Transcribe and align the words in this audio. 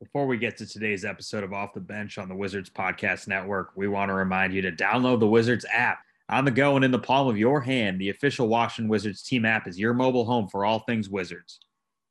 Before 0.00 0.26
we 0.26 0.38
get 0.38 0.56
to 0.56 0.66
today's 0.66 1.04
episode 1.04 1.44
of 1.44 1.52
Off 1.52 1.74
the 1.74 1.80
Bench 1.80 2.16
on 2.16 2.30
the 2.30 2.34
Wizards 2.34 2.70
Podcast 2.70 3.28
Network, 3.28 3.72
we 3.76 3.86
want 3.86 4.08
to 4.08 4.14
remind 4.14 4.54
you 4.54 4.62
to 4.62 4.72
download 4.72 5.20
the 5.20 5.26
Wizards 5.26 5.66
app. 5.70 5.98
On 6.30 6.46
the 6.46 6.50
go 6.50 6.74
and 6.74 6.82
in 6.86 6.90
the 6.90 6.98
palm 6.98 7.28
of 7.28 7.36
your 7.36 7.60
hand, 7.60 8.00
the 8.00 8.08
official 8.08 8.48
Washington 8.48 8.88
Wizards 8.88 9.22
team 9.22 9.44
app 9.44 9.68
is 9.68 9.78
your 9.78 9.92
mobile 9.92 10.24
home 10.24 10.48
for 10.48 10.64
all 10.64 10.78
things 10.78 11.10
Wizards. 11.10 11.60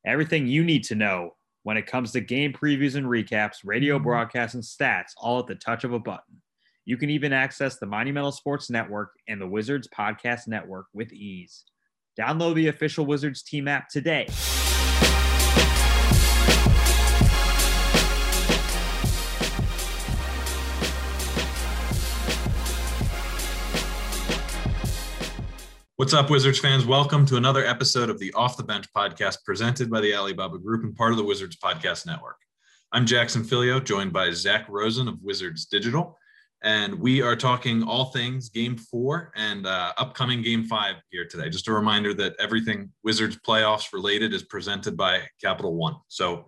Everything 0.06 0.46
you 0.46 0.62
need 0.62 0.84
to 0.84 0.94
know 0.94 1.34
when 1.64 1.76
it 1.76 1.88
comes 1.88 2.12
to 2.12 2.20
game 2.20 2.52
previews 2.52 2.94
and 2.94 3.06
recaps, 3.06 3.56
radio 3.64 3.96
mm-hmm. 3.96 4.04
broadcasts, 4.04 4.54
and 4.54 4.62
stats, 4.62 5.10
all 5.16 5.40
at 5.40 5.48
the 5.48 5.56
touch 5.56 5.82
of 5.82 5.92
a 5.92 5.98
button. 5.98 6.40
You 6.84 6.96
can 6.96 7.10
even 7.10 7.32
access 7.32 7.78
the 7.78 7.86
Monumental 7.86 8.30
Sports 8.30 8.70
Network 8.70 9.14
and 9.26 9.40
the 9.40 9.48
Wizards 9.48 9.88
Podcast 9.88 10.46
Network 10.46 10.86
with 10.94 11.12
ease. 11.12 11.64
Download 12.16 12.54
the 12.54 12.68
official 12.68 13.04
Wizards 13.04 13.42
team 13.42 13.66
app 13.66 13.88
today. 13.88 14.28
What's 26.00 26.14
up, 26.14 26.30
Wizards 26.30 26.58
fans? 26.58 26.86
Welcome 26.86 27.26
to 27.26 27.36
another 27.36 27.62
episode 27.66 28.08
of 28.08 28.18
the 28.18 28.32
Off 28.32 28.56
the 28.56 28.62
Bench 28.62 28.86
podcast 28.96 29.44
presented 29.44 29.90
by 29.90 30.00
the 30.00 30.14
Alibaba 30.14 30.56
Group 30.56 30.82
and 30.82 30.96
part 30.96 31.10
of 31.10 31.18
the 31.18 31.24
Wizards 31.24 31.58
Podcast 31.62 32.06
Network. 32.06 32.38
I'm 32.90 33.04
Jackson 33.04 33.44
Filyo, 33.44 33.84
joined 33.84 34.10
by 34.10 34.30
Zach 34.30 34.66
Rosen 34.70 35.08
of 35.08 35.22
Wizards 35.22 35.66
Digital, 35.66 36.16
and 36.62 36.98
we 36.98 37.20
are 37.20 37.36
talking 37.36 37.82
all 37.82 38.06
things 38.06 38.48
Game 38.48 38.78
Four 38.78 39.30
and 39.36 39.66
uh, 39.66 39.92
upcoming 39.98 40.40
Game 40.40 40.64
Five 40.64 40.96
here 41.10 41.26
today. 41.26 41.50
Just 41.50 41.68
a 41.68 41.72
reminder 41.74 42.14
that 42.14 42.34
everything 42.40 42.90
Wizards 43.04 43.38
playoffs 43.46 43.92
related 43.92 44.32
is 44.32 44.42
presented 44.42 44.96
by 44.96 45.20
Capital 45.38 45.74
One. 45.74 45.96
So, 46.08 46.46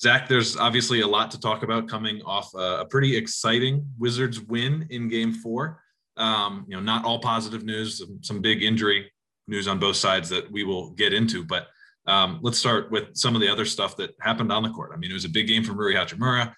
Zach, 0.00 0.26
there's 0.26 0.56
obviously 0.56 1.02
a 1.02 1.06
lot 1.06 1.30
to 1.30 1.38
talk 1.38 1.62
about 1.62 1.86
coming 1.86 2.20
off 2.22 2.52
a, 2.52 2.80
a 2.80 2.84
pretty 2.84 3.16
exciting 3.16 3.86
Wizards 3.96 4.40
win 4.40 4.88
in 4.90 5.06
Game 5.06 5.32
Four. 5.32 5.84
Um, 6.18 6.64
you 6.68 6.76
know, 6.76 6.82
not 6.82 7.04
all 7.04 7.20
positive 7.20 7.64
news, 7.64 8.02
some, 8.22 8.40
big 8.40 8.62
injury 8.62 9.10
news 9.46 9.68
on 9.68 9.78
both 9.78 9.96
sides 9.96 10.28
that 10.28 10.50
we 10.50 10.64
will 10.64 10.90
get 10.90 11.12
into. 11.12 11.44
But 11.44 11.68
um, 12.06 12.40
let's 12.42 12.58
start 12.58 12.90
with 12.90 13.16
some 13.16 13.34
of 13.34 13.40
the 13.40 13.48
other 13.48 13.64
stuff 13.64 13.96
that 13.96 14.14
happened 14.20 14.50
on 14.50 14.62
the 14.62 14.70
court. 14.70 14.90
I 14.92 14.96
mean, 14.96 15.10
it 15.10 15.14
was 15.14 15.24
a 15.24 15.30
big 15.30 15.46
game 15.46 15.62
from 15.62 15.76
Rui 15.76 15.94
Hachimura. 15.94 16.52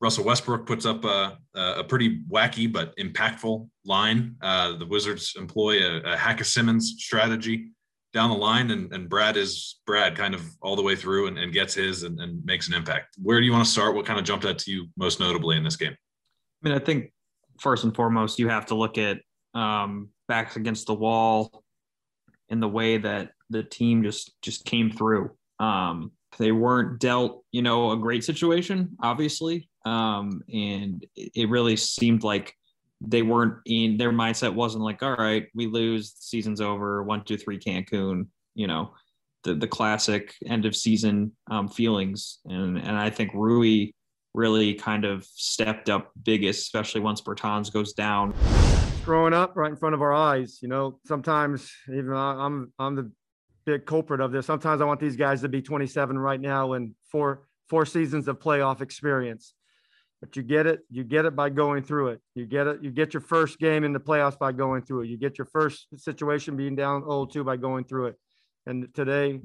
Russell 0.00 0.24
Westbrook 0.24 0.66
puts 0.66 0.84
up 0.84 1.04
a, 1.04 1.38
a 1.54 1.84
pretty 1.84 2.20
wacky 2.30 2.70
but 2.70 2.94
impactful 2.96 3.68
line. 3.86 4.36
Uh, 4.42 4.76
the 4.76 4.86
Wizards 4.86 5.34
employ 5.38 5.78
a, 5.78 6.02
a 6.14 6.44
Simmons 6.44 6.96
strategy 6.98 7.70
down 8.12 8.30
the 8.30 8.36
line, 8.36 8.70
and, 8.70 8.92
and, 8.92 9.08
Brad 9.08 9.36
is 9.36 9.80
Brad 9.86 10.14
kind 10.16 10.34
of 10.34 10.42
all 10.62 10.76
the 10.76 10.82
way 10.82 10.94
through 10.94 11.26
and, 11.26 11.36
and 11.36 11.52
gets 11.52 11.74
his 11.74 12.04
and, 12.04 12.20
and 12.20 12.44
makes 12.44 12.68
an 12.68 12.74
impact. 12.74 13.16
Where 13.20 13.40
do 13.40 13.46
you 13.46 13.52
want 13.52 13.64
to 13.64 13.70
start? 13.70 13.94
What 13.94 14.06
kind 14.06 14.18
of 14.18 14.24
jumped 14.24 14.44
out 14.44 14.58
to 14.58 14.70
you 14.70 14.86
most 14.96 15.20
notably 15.20 15.56
in 15.56 15.64
this 15.64 15.76
game? 15.76 15.92
I 15.92 16.68
mean, 16.68 16.74
I 16.76 16.78
think 16.78 17.12
first 17.60 17.84
and 17.84 17.94
foremost, 17.94 18.38
you 18.38 18.48
have 18.48 18.66
to 18.66 18.74
look 18.74 18.98
at 18.98 19.18
um, 19.54 20.08
backs 20.28 20.56
against 20.56 20.86
the 20.86 20.94
wall 20.94 21.64
in 22.48 22.60
the 22.60 22.68
way 22.68 22.98
that 22.98 23.30
the 23.50 23.62
team 23.62 24.02
just 24.02 24.34
just 24.42 24.64
came 24.64 24.90
through. 24.90 25.30
Um, 25.60 26.12
they 26.38 26.52
weren't 26.52 26.98
dealt, 26.98 27.44
you 27.52 27.62
know, 27.62 27.92
a 27.92 27.96
great 27.96 28.24
situation, 28.24 28.96
obviously, 29.00 29.68
um, 29.84 30.42
and 30.52 31.04
it 31.16 31.48
really 31.48 31.76
seemed 31.76 32.24
like 32.24 32.54
they 33.00 33.22
weren't 33.22 33.58
in 33.66 33.96
their 33.96 34.12
mindset 34.12 34.54
wasn't 34.54 34.82
like, 34.82 35.02
all 35.02 35.14
right, 35.14 35.46
we 35.54 35.66
lose, 35.66 36.14
season's 36.18 36.60
over, 36.60 37.02
one, 37.02 37.22
two, 37.24 37.36
three, 37.36 37.58
Cancun, 37.58 38.26
you 38.54 38.66
know, 38.66 38.92
the 39.44 39.54
the 39.54 39.68
classic 39.68 40.34
end 40.46 40.64
of 40.64 40.74
season 40.74 41.32
um, 41.50 41.68
feelings, 41.68 42.40
and 42.46 42.78
and 42.78 42.96
I 42.96 43.10
think 43.10 43.32
Rui 43.34 43.92
really 44.34 44.74
kind 44.74 45.04
of 45.04 45.24
stepped 45.24 45.88
up 45.88 46.10
biggest, 46.22 46.62
especially 46.62 47.00
once 47.00 47.20
Bertans 47.20 47.72
goes 47.72 47.92
down. 47.92 48.34
Growing 49.04 49.32
up 49.32 49.56
right 49.56 49.70
in 49.70 49.76
front 49.76 49.94
of 49.94 50.02
our 50.02 50.12
eyes, 50.12 50.58
you 50.60 50.68
know, 50.68 50.98
sometimes 51.06 51.70
even 51.88 52.12
I'm 52.12 52.72
I'm 52.78 52.96
the 52.96 53.10
big 53.64 53.86
culprit 53.86 54.20
of 54.20 54.32
this. 54.32 54.46
Sometimes 54.46 54.80
I 54.80 54.84
want 54.84 55.00
these 55.00 55.16
guys 55.16 55.40
to 55.42 55.48
be 55.48 55.62
27 55.62 56.18
right 56.18 56.40
now 56.40 56.72
and 56.72 56.94
four 57.10 57.46
four 57.68 57.86
seasons 57.86 58.28
of 58.28 58.38
playoff 58.38 58.80
experience. 58.80 59.54
But 60.20 60.36
you 60.36 60.42
get 60.42 60.66
it, 60.66 60.80
you 60.90 61.04
get 61.04 61.26
it 61.26 61.36
by 61.36 61.50
going 61.50 61.82
through 61.82 62.08
it. 62.08 62.20
You 62.34 62.46
get 62.46 62.66
it, 62.66 62.82
you 62.82 62.90
get 62.90 63.12
your 63.12 63.20
first 63.20 63.58
game 63.58 63.84
in 63.84 63.92
the 63.92 64.00
playoffs 64.00 64.38
by 64.38 64.52
going 64.52 64.82
through 64.82 65.02
it. 65.02 65.08
You 65.08 65.18
get 65.18 65.36
your 65.36 65.46
first 65.46 65.86
situation 65.96 66.56
being 66.56 66.74
down 66.74 67.02
0-2 67.02 67.44
by 67.44 67.56
going 67.56 67.84
through 67.84 68.06
it. 68.06 68.16
And 68.66 68.88
today, 68.94 69.40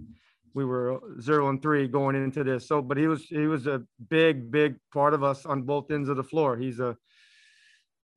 we 0.53 0.65
were 0.65 0.99
zero 1.21 1.49
and 1.49 1.61
three 1.61 1.87
going 1.87 2.15
into 2.15 2.43
this. 2.43 2.67
So, 2.67 2.81
but 2.81 2.97
he 2.97 3.07
was 3.07 3.23
he 3.23 3.47
was 3.47 3.67
a 3.67 3.83
big, 4.09 4.51
big 4.51 4.75
part 4.93 5.13
of 5.13 5.23
us 5.23 5.45
on 5.45 5.63
both 5.63 5.91
ends 5.91 6.09
of 6.09 6.17
the 6.17 6.23
floor. 6.23 6.57
He's 6.57 6.79
a 6.79 6.95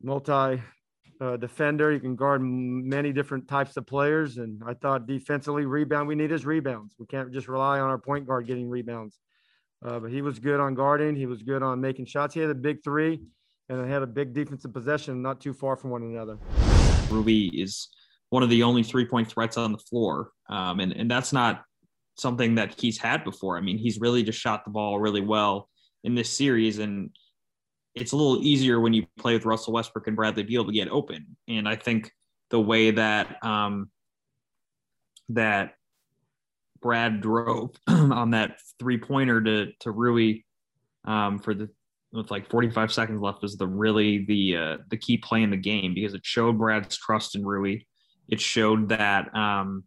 multi 0.02 0.62
uh, 1.20 1.36
defender. 1.36 1.92
He 1.92 2.00
can 2.00 2.16
guard 2.16 2.42
many 2.42 3.12
different 3.12 3.46
types 3.46 3.76
of 3.76 3.86
players. 3.86 4.38
And 4.38 4.62
I 4.66 4.74
thought 4.74 5.06
defensively, 5.06 5.66
rebound 5.66 6.08
we 6.08 6.14
need 6.14 6.30
his 6.30 6.44
rebounds. 6.44 6.96
We 6.98 7.06
can't 7.06 7.32
just 7.32 7.48
rely 7.48 7.78
on 7.78 7.88
our 7.88 7.98
point 7.98 8.26
guard 8.26 8.46
getting 8.46 8.68
rebounds. 8.68 9.18
Uh, 9.84 9.98
but 9.98 10.10
he 10.10 10.22
was 10.22 10.38
good 10.38 10.60
on 10.60 10.74
guarding. 10.74 11.16
He 11.16 11.26
was 11.26 11.42
good 11.42 11.62
on 11.62 11.80
making 11.80 12.06
shots. 12.06 12.34
He 12.34 12.40
had 12.40 12.50
a 12.50 12.54
big 12.54 12.84
three, 12.84 13.20
and 13.68 13.90
had 13.90 14.02
a 14.02 14.06
big 14.06 14.32
defensive 14.32 14.72
possession, 14.72 15.22
not 15.22 15.40
too 15.40 15.52
far 15.52 15.76
from 15.76 15.90
one 15.90 16.02
another. 16.02 16.38
Rui 17.10 17.50
is 17.52 17.88
one 18.30 18.42
of 18.42 18.48
the 18.48 18.62
only 18.62 18.82
three 18.82 19.04
point 19.04 19.28
threats 19.28 19.56
on 19.56 19.72
the 19.72 19.78
floor, 19.78 20.30
um, 20.48 20.78
and 20.80 20.92
and 20.92 21.10
that's 21.10 21.32
not 21.32 21.64
something 22.16 22.56
that 22.56 22.78
he's 22.78 22.98
had 22.98 23.24
before. 23.24 23.56
I 23.56 23.60
mean, 23.60 23.78
he's 23.78 24.00
really 24.00 24.22
just 24.22 24.38
shot 24.38 24.64
the 24.64 24.70
ball 24.70 24.98
really 24.98 25.20
well 25.20 25.68
in 26.04 26.14
this 26.14 26.30
series, 26.30 26.78
and 26.78 27.10
it's 27.94 28.12
a 28.12 28.16
little 28.16 28.42
easier 28.42 28.80
when 28.80 28.92
you 28.92 29.06
play 29.18 29.34
with 29.34 29.44
Russell 29.44 29.74
Westbrook 29.74 30.06
and 30.06 30.16
Bradley 30.16 30.42
Beal 30.42 30.64
to 30.64 30.72
get 30.72 30.88
open. 30.88 31.36
And 31.48 31.68
I 31.68 31.76
think 31.76 32.10
the 32.50 32.60
way 32.60 32.90
that 32.92 33.44
um, 33.44 33.90
that 35.30 35.74
Brad 36.80 37.20
drove 37.20 37.70
on 37.86 38.30
that 38.30 38.58
three 38.78 38.98
pointer 38.98 39.40
to 39.42 39.72
to 39.80 39.90
Rui 39.90 40.40
um, 41.04 41.38
for 41.38 41.54
the 41.54 41.68
with 42.12 42.30
like 42.30 42.50
45 42.50 42.92
seconds 42.92 43.22
left 43.22 43.42
is 43.42 43.56
the 43.56 43.66
really 43.66 44.24
the 44.26 44.56
uh, 44.56 44.76
the 44.90 44.96
key 44.96 45.16
play 45.16 45.42
in 45.42 45.50
the 45.50 45.56
game 45.56 45.94
because 45.94 46.14
it 46.14 46.24
showed 46.24 46.58
Brad's 46.58 46.96
trust 46.96 47.34
in 47.34 47.44
Rui. 47.44 47.80
It 48.28 48.40
showed 48.40 48.90
that 48.90 49.34
um, 49.34 49.84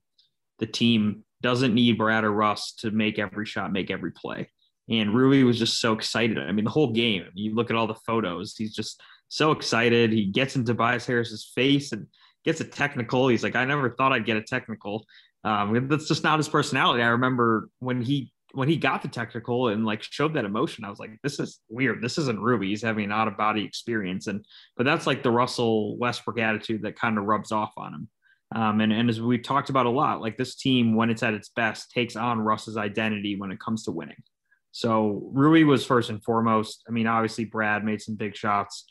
the 0.59 0.65
team 0.65 1.23
doesn't 1.45 1.75
need 1.75 1.99
Brad 1.99 2.23
or 2.23 2.31
Russ 2.31 2.73
to 2.79 2.89
make 2.89 3.19
every 3.19 3.45
shot, 3.45 3.71
make 3.71 3.91
every 3.91 4.09
play. 4.09 4.49
And 4.89 5.13
Rui 5.13 5.43
was 5.43 5.59
just 5.59 5.79
so 5.79 5.93
excited. 5.93 6.39
I 6.39 6.51
mean, 6.51 6.65
the 6.65 6.71
whole 6.71 6.91
game, 6.91 7.25
you 7.35 7.53
look 7.53 7.69
at 7.69 7.75
all 7.75 7.85
the 7.85 7.93
photos, 7.93 8.55
he's 8.57 8.73
just 8.73 8.99
so 9.27 9.51
excited. 9.51 10.11
He 10.11 10.25
gets 10.25 10.55
in 10.55 10.65
Tobias 10.65 11.05
Harris's 11.05 11.51
face 11.53 11.91
and 11.91 12.07
gets 12.45 12.61
a 12.61 12.63
technical. 12.63 13.27
He's 13.27 13.43
like, 13.43 13.55
I 13.55 13.63
never 13.63 13.91
thought 13.91 14.11
I'd 14.11 14.25
get 14.25 14.37
a 14.37 14.41
technical. 14.41 15.05
Um, 15.43 15.87
that's 15.87 16.07
just 16.07 16.23
not 16.23 16.39
his 16.39 16.49
personality. 16.49 17.03
I 17.03 17.09
remember 17.09 17.69
when 17.77 18.01
he 18.01 18.31
when 18.53 18.67
he 18.67 18.77
got 18.77 19.03
the 19.03 19.07
technical 19.07 19.67
and 19.67 19.85
like 19.85 20.01
showed 20.01 20.33
that 20.33 20.45
emotion, 20.45 20.83
I 20.83 20.89
was 20.89 20.97
like, 20.97 21.11
this 21.21 21.39
is 21.39 21.59
weird. 21.69 22.01
This 22.01 22.17
isn't 22.17 22.39
Ruby. 22.39 22.69
He's 22.69 22.81
having 22.81 23.05
an 23.05 23.11
out 23.11 23.27
of 23.27 23.37
body 23.37 23.63
experience. 23.63 24.25
And 24.25 24.43
but 24.77 24.85
that's 24.85 25.05
like 25.05 25.21
the 25.21 25.29
Russell 25.29 25.95
Westbrook 25.97 26.39
attitude 26.39 26.81
that 26.81 26.99
kind 26.99 27.19
of 27.19 27.25
rubs 27.25 27.51
off 27.51 27.73
on 27.77 27.93
him. 27.93 28.09
Um, 28.55 28.79
and, 28.79 28.93
and 28.93 29.09
as 29.09 29.21
we've 29.21 29.43
talked 29.43 29.69
about 29.69 29.85
a 29.85 29.89
lot, 29.89 30.21
like 30.21 30.37
this 30.37 30.55
team, 30.55 30.95
when 30.95 31.09
it's 31.09 31.23
at 31.23 31.33
its 31.33 31.49
best, 31.49 31.91
takes 31.91 32.15
on 32.15 32.39
Russ's 32.39 32.77
identity 32.77 33.35
when 33.35 33.51
it 33.51 33.59
comes 33.59 33.83
to 33.83 33.91
winning. 33.91 34.23
So 34.71 35.29
Rui 35.33 35.63
was 35.65 35.85
first 35.85 36.09
and 36.09 36.23
foremost. 36.23 36.81
I 36.87 36.91
mean, 36.91 37.05
obviously 37.05 37.43
Brad 37.43 37.83
made 37.83 38.01
some 38.01 38.15
big 38.15 38.33
shots. 38.35 38.85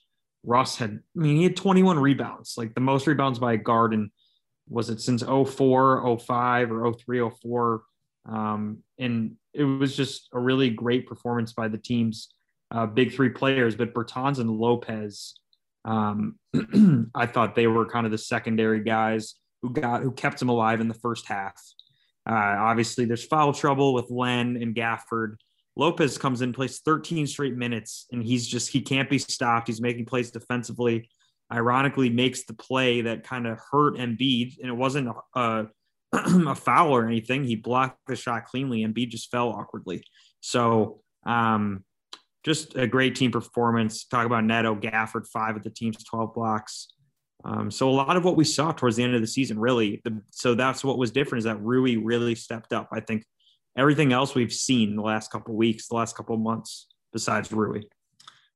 Russ 0.44 0.76
had, 0.76 0.90
I 0.90 1.18
mean, 1.18 1.38
he 1.38 1.44
had 1.44 1.56
21 1.56 1.98
rebounds, 1.98 2.54
like 2.58 2.74
the 2.74 2.82
most 2.82 3.06
rebounds 3.06 3.38
by 3.38 3.54
a 3.54 3.56
guard. 3.56 3.94
And 3.94 4.10
was 4.68 4.90
it 4.90 5.00
since 5.00 5.22
04, 5.22 6.18
05 6.18 6.70
or 6.70 6.92
03, 6.92 7.30
04? 7.42 7.82
Um, 8.26 8.78
and 8.98 9.36
it 9.54 9.64
was 9.64 9.96
just 9.96 10.28
a 10.34 10.38
really 10.38 10.68
great 10.68 11.06
performance 11.06 11.54
by 11.54 11.68
the 11.68 11.78
team's 11.78 12.34
uh, 12.70 12.84
big 12.84 13.14
three 13.14 13.30
players. 13.30 13.76
But 13.76 13.94
Bertans 13.94 14.40
and 14.40 14.50
Lopez, 14.50 15.34
um, 15.86 16.38
I 17.14 17.24
thought 17.24 17.54
they 17.54 17.66
were 17.66 17.86
kind 17.86 18.04
of 18.04 18.12
the 18.12 18.18
secondary 18.18 18.82
guys 18.84 19.36
who 19.64 19.70
got 19.70 20.02
who 20.02 20.12
kept 20.12 20.42
him 20.42 20.50
alive 20.50 20.82
in 20.82 20.88
the 20.88 20.94
first 20.94 21.26
half. 21.26 21.58
Uh, 22.28 22.34
obviously, 22.34 23.06
there's 23.06 23.24
foul 23.24 23.52
trouble 23.54 23.94
with 23.94 24.10
Len 24.10 24.58
and 24.60 24.74
Gafford. 24.74 25.36
Lopez 25.74 26.18
comes 26.18 26.42
in, 26.42 26.52
plays 26.52 26.80
13 26.80 27.26
straight 27.26 27.56
minutes, 27.56 28.06
and 28.12 28.22
he's 28.22 28.46
just 28.46 28.70
he 28.70 28.82
can't 28.82 29.08
be 29.08 29.18
stopped. 29.18 29.68
He's 29.68 29.80
making 29.80 30.04
plays 30.04 30.30
defensively. 30.30 31.08
Ironically, 31.50 32.10
makes 32.10 32.44
the 32.44 32.52
play 32.52 33.00
that 33.02 33.24
kind 33.24 33.46
of 33.46 33.58
hurt 33.70 33.96
Embiid, 33.96 34.58
and 34.60 34.68
it 34.68 34.76
wasn't 34.76 35.08
a, 35.34 35.40
a, 35.40 35.66
a 36.12 36.54
foul 36.54 36.94
or 36.94 37.06
anything. 37.06 37.44
He 37.44 37.56
blocked 37.56 38.00
the 38.06 38.16
shot 38.16 38.44
cleanly. 38.44 38.82
and 38.82 38.94
Embiid 38.94 39.08
just 39.08 39.30
fell 39.30 39.48
awkwardly. 39.48 40.04
So, 40.40 41.00
um, 41.24 41.84
just 42.44 42.76
a 42.76 42.86
great 42.86 43.14
team 43.14 43.30
performance. 43.30 44.04
Talk 44.04 44.26
about 44.26 44.44
Neto, 44.44 44.74
Gafford, 44.74 45.26
five 45.26 45.56
of 45.56 45.62
the 45.62 45.70
team's 45.70 46.04
12 46.04 46.34
blocks. 46.34 46.88
Um, 47.44 47.70
so 47.70 47.90
a 47.90 47.92
lot 47.92 48.16
of 48.16 48.24
what 48.24 48.36
we 48.36 48.44
saw 48.44 48.72
towards 48.72 48.96
the 48.96 49.02
end 49.02 49.14
of 49.14 49.20
the 49.20 49.26
season, 49.26 49.58
really, 49.58 50.00
the, 50.04 50.22
so 50.30 50.54
that's 50.54 50.82
what 50.82 50.96
was 50.96 51.10
different 51.10 51.40
is 51.40 51.44
that 51.44 51.60
Rui 51.60 51.96
really 51.96 52.34
stepped 52.34 52.72
up. 52.72 52.88
I 52.90 53.00
think 53.00 53.24
everything 53.76 54.12
else 54.12 54.34
we've 54.34 54.52
seen 54.52 54.96
the 54.96 55.02
last 55.02 55.30
couple 55.30 55.54
weeks, 55.54 55.88
the 55.88 55.96
last 55.96 56.16
couple 56.16 56.36
months, 56.38 56.86
besides 57.12 57.52
Rui. 57.52 57.82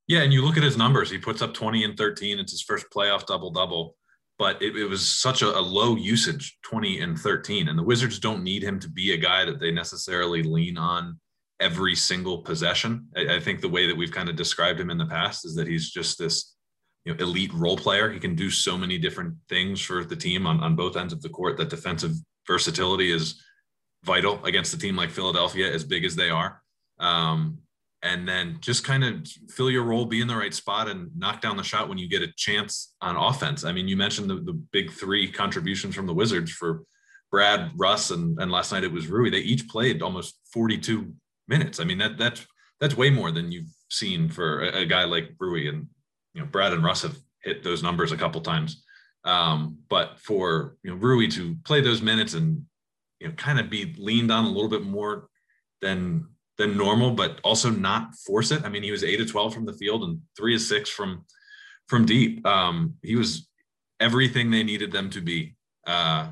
Yeah, 0.07 0.21
and 0.21 0.33
you 0.33 0.43
look 0.43 0.57
at 0.57 0.63
his 0.63 0.79
numbers. 0.79 1.11
He 1.11 1.19
puts 1.19 1.43
up 1.43 1.53
20 1.53 1.85
and 1.85 1.97
13. 1.97 2.39
It's 2.39 2.53
his 2.53 2.63
first 2.63 2.87
playoff 2.95 3.27
double 3.27 3.51
double, 3.51 3.95
but 4.39 4.61
it, 4.63 4.75
it 4.75 4.87
was 4.87 5.07
such 5.07 5.43
a, 5.43 5.49
a, 5.49 5.61
low 5.61 5.97
usage 5.97 6.57
20 6.63 7.01
and 7.01 7.19
13. 7.19 7.69
And 7.69 7.79
the 7.79 7.83
Wizards 7.83 8.19
don't 8.19 8.43
need 8.43 8.63
him 8.63 8.81
to 8.81 8.89
be 8.89 9.13
a 9.13 9.19
guy 9.19 9.45
that 9.45 9.61
they 9.61 9.71
necessarily 9.71 10.43
lean 10.43 10.79
on 10.79 11.21
every 11.61 11.95
single 11.95 12.39
possession. 12.39 13.07
I, 13.15 13.37
I 13.37 13.41
think 13.41 13.61
the 13.61 13.69
way 13.69 13.87
that 13.87 13.97
we've 13.97 14.11
kind 14.11 14.31
of 14.31 14.37
described 14.37 14.81
him 14.81 14.89
in 14.89 14.97
the 14.97 15.07
past 15.07 15.45
is 15.45 15.55
that 15.57 15.69
he's 15.69 15.91
just 15.91 16.19
this 16.19 16.55
you 17.09 17.15
know, 17.15 17.25
elite 17.25 17.53
role 17.55 17.77
player. 17.77 18.11
He 18.11 18.21
can 18.21 18.35
do 18.35 18.51
so 18.51 18.77
many 18.77 18.99
different 18.99 19.35
things 19.49 19.81
for 19.81 20.05
the 20.05 20.15
team 20.15 20.47
on, 20.47 20.61
on 20.61 20.77
both 20.77 20.95
ends 20.95 21.15
of 21.15 21.23
the 21.23 21.31
court. 21.31 21.57
That 21.57 21.71
defensive 21.71 22.13
versatility 22.47 23.11
is 23.11 23.43
vital 24.05 24.45
against 24.45 24.75
a 24.75 24.79
team 24.79 24.95
like 24.95 25.11
Philadelphia, 25.11 25.73
as 25.73 25.85
big 25.85 26.05
as 26.05 26.15
they 26.15 26.29
are. 26.29 26.61
Um, 27.01 27.59
and 28.03 28.29
then 28.29 28.59
just 28.61 28.85
kind 28.85 29.05
of 29.05 29.27
fill 29.49 29.71
your 29.71 29.85
role, 29.85 30.05
be 30.05 30.21
in 30.21 30.29
the 30.29 30.37
right 30.37 30.53
spot, 30.53 30.87
and 30.87 31.11
knock 31.17 31.41
down 31.41 31.57
the 31.57 31.63
shot 31.63 31.89
when 31.89 31.97
you 31.97 32.09
get 32.11 32.21
a 32.21 32.31
chance 32.37 32.95
on 33.01 33.17
offense. 33.17 33.65
I 33.65 33.73
mean, 33.73 33.89
you 33.89 33.97
mentioned 33.97 34.29
the, 34.29 34.37
the 34.37 34.53
big 34.53 34.93
three 34.93 35.33
contributions 35.33 35.95
from 35.95 36.07
the 36.07 36.15
Wizards 36.15 36.53
for 36.53 36.83
Brad, 37.31 37.71
Russ, 37.75 38.11
and, 38.11 38.39
and 38.39 38.53
last 38.53 38.71
night 38.71 38.85
it 38.85 38.93
was 38.93 39.09
Rui. 39.09 39.31
They 39.31 39.39
each 39.39 39.67
played 39.67 40.03
almost 40.03 40.41
42 40.53 41.13
minutes. 41.49 41.81
I 41.81 41.85
mean, 41.85 41.99
that 41.99 42.19
that's 42.19 42.47
that's 42.81 42.97
way 42.97 43.09
more 43.11 43.33
than 43.33 43.51
you've 43.51 43.73
seen 43.91 44.29
for 44.29 44.61
a, 44.61 44.83
a 44.83 44.87
guy 44.87 45.05
like 45.05 45.31
Rui. 45.41 45.69
And 45.69 45.89
you 46.39 46.45
know, 46.45 46.51
Brad 46.51 46.73
and 46.73 46.85
Russ 46.85 47.03
have 47.03 47.17
hit 47.43 47.65
those 47.65 47.83
numbers 47.83 48.13
a 48.13 48.17
couple 48.17 48.41
times. 48.41 48.85
Um, 49.25 49.79
but 49.89 50.21
for 50.21 50.77
you 50.85 50.91
know 50.91 50.97
Rui 50.97 51.27
to 51.29 51.57
play 51.65 51.81
those 51.81 52.01
minutes 52.01 52.35
and 52.35 52.65
you 53.19 53.27
know 53.27 53.35
kind 53.35 53.59
of 53.59 53.69
be 53.69 53.93
leaned 53.99 54.31
on 54.31 54.45
a 54.45 54.49
little 54.49 54.69
bit 54.69 54.85
more 54.85 55.29
than 55.83 56.29
than 56.57 56.77
normal, 56.77 57.11
but 57.11 57.41
also 57.43 57.71
not 57.71 58.15
force 58.15 58.53
it. 58.53 58.65
I 58.65 58.69
mean, 58.69 58.85
he 58.85 58.93
was 58.93 59.03
eight 59.03 59.17
to 59.17 59.27
12 59.27 59.53
from 59.53 59.67
the 59.67 59.73
field 59.73 60.05
and 60.05 60.21
three 60.37 60.55
to 60.55 60.59
six 60.59 60.91
from, 60.91 61.25
from 61.87 62.05
deep. 62.05 62.45
Um, 62.45 62.95
he 63.01 63.15
was 63.15 63.49
everything 64.01 64.51
they 64.51 64.65
needed 64.65 64.91
them 64.91 65.09
to 65.11 65.21
be, 65.21 65.55
uh, 65.87 66.31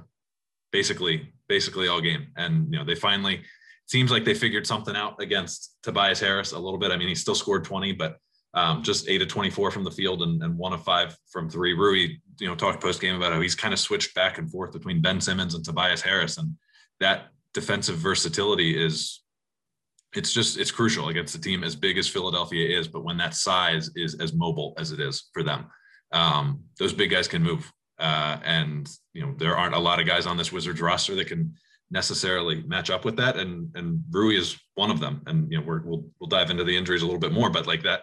basically, 0.73 1.33
basically 1.49 1.87
all 1.87 2.01
game. 2.01 2.27
And, 2.37 2.73
you 2.73 2.79
know, 2.81 2.85
they 2.85 2.97
finally, 2.97 3.43
seems 3.87 4.11
like 4.11 4.25
they 4.25 4.35
figured 4.35 4.67
something 4.67 4.97
out 4.97 5.23
against 5.23 5.77
Tobias 5.85 6.19
Harris 6.19 6.51
a 6.51 6.59
little 6.59 6.79
bit. 6.79 6.91
I 6.91 6.97
mean, 6.97 7.09
he 7.09 7.15
still 7.15 7.37
scored 7.37 7.65
20, 7.65 7.93
but 7.93 8.17
um, 8.57 8.83
just 8.83 9.09
eight 9.09 9.19
to 9.19 9.27
24 9.27 9.71
from 9.71 9.85
the 9.85 9.91
field 9.91 10.23
and, 10.23 10.43
and 10.43 10.57
one 10.57 10.73
of 10.73 10.83
five 10.83 11.17
from 11.31 11.49
three. 11.49 11.75
Rui, 11.75 12.17
you 12.41 12.49
know, 12.49 12.55
talked 12.55 12.83
post 12.83 13.03
game 13.03 13.15
about 13.15 13.33
how 13.33 13.41
he's 13.41 13.55
kind 13.55 13.75
of 13.75 13.79
switched 13.79 14.15
back 14.15 14.39
and 14.39 14.51
forth 14.51 14.73
between 14.73 15.03
Ben 15.03 15.21
Simmons 15.21 15.55
and 15.55 15.65
Tobias 15.65 16.01
Harris. 16.01 16.39
And 16.39 16.57
that 16.99 17.29
defensive 17.53 17.97
versatility 17.97 18.83
is 18.83 19.23
it's 20.15 20.33
just 20.33 20.59
it's 20.59 20.71
crucial 20.71 21.11
against 21.11 21.35
a 21.35 21.41
team 21.41 21.63
as 21.63 21.77
big 21.77 21.99
as 21.99 22.09
Philadelphia 22.09 22.79
is, 22.79 22.89
but 22.89 23.05
when 23.05 23.19
that 23.19 23.35
size 23.35 23.91
is 23.95 24.15
as 24.21 24.33
mobile 24.33 24.73
as 24.79 24.91
it 24.91 25.01
is 25.01 25.29
for 25.35 25.43
them, 25.43 25.67
um, 26.13 26.61
those 26.79 26.95
big 26.95 27.11
guys 27.11 27.29
can 27.29 27.43
move. 27.43 27.71
Uh, 27.99 28.39
and 28.43 28.89
you 29.13 29.21
know 29.21 29.35
there 29.37 29.57
aren't 29.57 29.75
a 29.75 29.79
lot 29.79 30.01
of 30.01 30.07
guys 30.07 30.27
on 30.27 30.39
this 30.39 30.53
Wizards 30.53 30.81
roster 30.81 31.15
that 31.15 31.27
can 31.27 31.55
necessarily 31.91 32.63
match 32.63 32.89
up 32.89 33.05
with 33.05 33.17
that. 33.17 33.37
And 33.37 33.69
and 33.75 34.03
Rui 34.11 34.37
is 34.39 34.59
one 34.77 34.91
of 34.91 35.01
them. 35.01 35.21
And 35.27 35.53
you 35.53 35.59
know 35.59 35.65
we 35.67 35.79
will 35.81 36.09
we'll 36.19 36.29
dive 36.29 36.51
into 36.51 36.65
the 36.65 36.77
injuries 36.77 37.03
a 37.03 37.05
little 37.05 37.21
bit 37.21 37.33
more, 37.33 37.51
but 37.51 37.67
like 37.67 37.83
that 37.83 38.01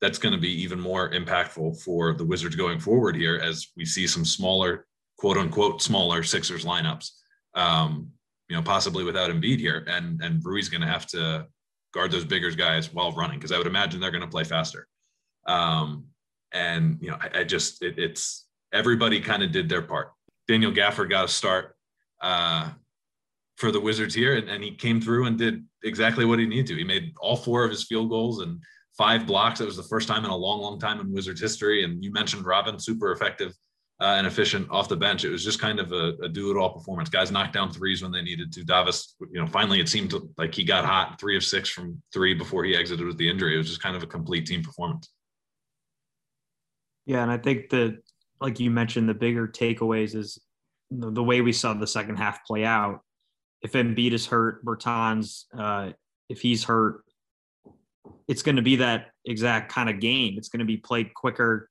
that's 0.00 0.18
going 0.18 0.34
to 0.34 0.40
be 0.40 0.62
even 0.62 0.80
more 0.80 1.10
impactful 1.10 1.82
for 1.82 2.14
the 2.14 2.24
Wizards 2.24 2.56
going 2.56 2.78
forward 2.78 3.16
here 3.16 3.36
as 3.36 3.68
we 3.76 3.84
see 3.84 4.06
some 4.06 4.24
smaller 4.24 4.86
quote 5.16 5.36
unquote 5.36 5.82
smaller 5.82 6.22
Sixers 6.22 6.64
lineups. 6.64 7.10
Um, 7.54 8.12
you 8.48 8.56
know, 8.56 8.62
possibly 8.62 9.04
without 9.04 9.30
Embiid 9.30 9.58
here. 9.58 9.84
And 9.88 10.22
and 10.22 10.44
Rui's 10.44 10.68
going 10.68 10.80
to 10.80 10.86
have 10.86 11.06
to 11.08 11.46
guard 11.92 12.10
those 12.10 12.24
bigger 12.24 12.50
guys 12.50 12.92
while 12.92 13.12
running 13.12 13.38
because 13.38 13.52
I 13.52 13.58
would 13.58 13.66
imagine 13.66 14.00
they're 14.00 14.10
going 14.10 14.22
to 14.22 14.28
play 14.28 14.44
faster. 14.44 14.86
Um, 15.46 16.06
and 16.52 16.98
you 17.00 17.10
know, 17.10 17.18
I, 17.20 17.40
I 17.40 17.44
just 17.44 17.82
it, 17.82 17.98
it's 17.98 18.46
everybody 18.72 19.20
kind 19.20 19.42
of 19.42 19.52
did 19.52 19.68
their 19.68 19.82
part. 19.82 20.12
Daniel 20.46 20.72
Gafford 20.72 21.10
got 21.10 21.26
a 21.26 21.28
start 21.28 21.74
uh, 22.22 22.70
for 23.56 23.70
the 23.70 23.80
Wizards 23.80 24.14
here, 24.14 24.36
and, 24.36 24.48
and 24.48 24.64
he 24.64 24.74
came 24.74 25.00
through 25.00 25.26
and 25.26 25.36
did 25.36 25.64
exactly 25.84 26.24
what 26.24 26.38
he 26.38 26.46
needed 26.46 26.66
to. 26.68 26.76
He 26.76 26.84
made 26.84 27.12
all 27.20 27.36
four 27.36 27.64
of 27.64 27.70
his 27.70 27.84
field 27.84 28.08
goals 28.08 28.40
and 28.40 28.62
five 28.98 29.26
blocks. 29.26 29.60
It 29.60 29.64
was 29.64 29.76
the 29.76 29.82
first 29.84 30.08
time 30.08 30.24
in 30.24 30.30
a 30.30 30.36
long, 30.36 30.60
long 30.60 30.78
time 30.78 31.00
in 31.00 31.12
Wizards 31.12 31.40
history. 31.40 31.84
And 31.84 32.04
you 32.04 32.12
mentioned 32.12 32.44
Robin, 32.44 32.78
super 32.78 33.12
effective 33.12 33.54
uh, 34.00 34.16
and 34.18 34.26
efficient 34.26 34.68
off 34.70 34.88
the 34.88 34.96
bench. 34.96 35.24
It 35.24 35.30
was 35.30 35.44
just 35.44 35.60
kind 35.60 35.78
of 35.78 35.92
a, 35.92 36.14
a 36.22 36.28
do-it-all 36.28 36.74
performance. 36.74 37.08
Guys 37.08 37.30
knocked 37.30 37.52
down 37.52 37.70
threes 37.70 38.02
when 38.02 38.12
they 38.12 38.22
needed 38.22 38.52
to. 38.52 38.64
Davis, 38.64 39.14
you 39.32 39.40
know, 39.40 39.46
finally 39.46 39.80
it 39.80 39.88
seemed 39.88 40.12
like 40.36 40.54
he 40.54 40.64
got 40.64 40.84
hot, 40.84 41.18
three 41.20 41.36
of 41.36 41.44
six 41.44 41.70
from 41.70 42.02
three 42.12 42.34
before 42.34 42.64
he 42.64 42.76
exited 42.76 43.06
with 43.06 43.16
the 43.18 43.28
injury. 43.28 43.54
It 43.54 43.58
was 43.58 43.68
just 43.68 43.82
kind 43.82 43.96
of 43.96 44.02
a 44.02 44.06
complete 44.06 44.46
team 44.46 44.62
performance. 44.62 45.10
Yeah, 47.06 47.22
and 47.22 47.30
I 47.30 47.38
think 47.38 47.70
that, 47.70 48.02
like 48.40 48.60
you 48.60 48.70
mentioned, 48.70 49.08
the 49.08 49.14
bigger 49.14 49.48
takeaways 49.48 50.14
is 50.14 50.38
the, 50.90 51.22
way 51.22 51.40
we 51.40 51.52
saw 51.52 51.72
the 51.72 51.86
second 51.86 52.16
half 52.16 52.44
play 52.44 52.64
out. 52.64 53.00
If 53.62 53.72
Embiid 53.72 54.12
is 54.12 54.26
hurt, 54.26 54.64
Bertans, 54.64 55.44
uh, 55.56 55.92
if 56.28 56.40
he's 56.40 56.64
hurt, 56.64 57.02
it's 58.28 58.42
going 58.42 58.56
to 58.56 58.62
be 58.62 58.76
that 58.76 59.08
exact 59.24 59.72
kind 59.72 59.88
of 59.88 60.00
game. 60.00 60.34
It's 60.36 60.48
going 60.48 60.60
to 60.60 60.66
be 60.66 60.76
played 60.76 61.14
quicker, 61.14 61.68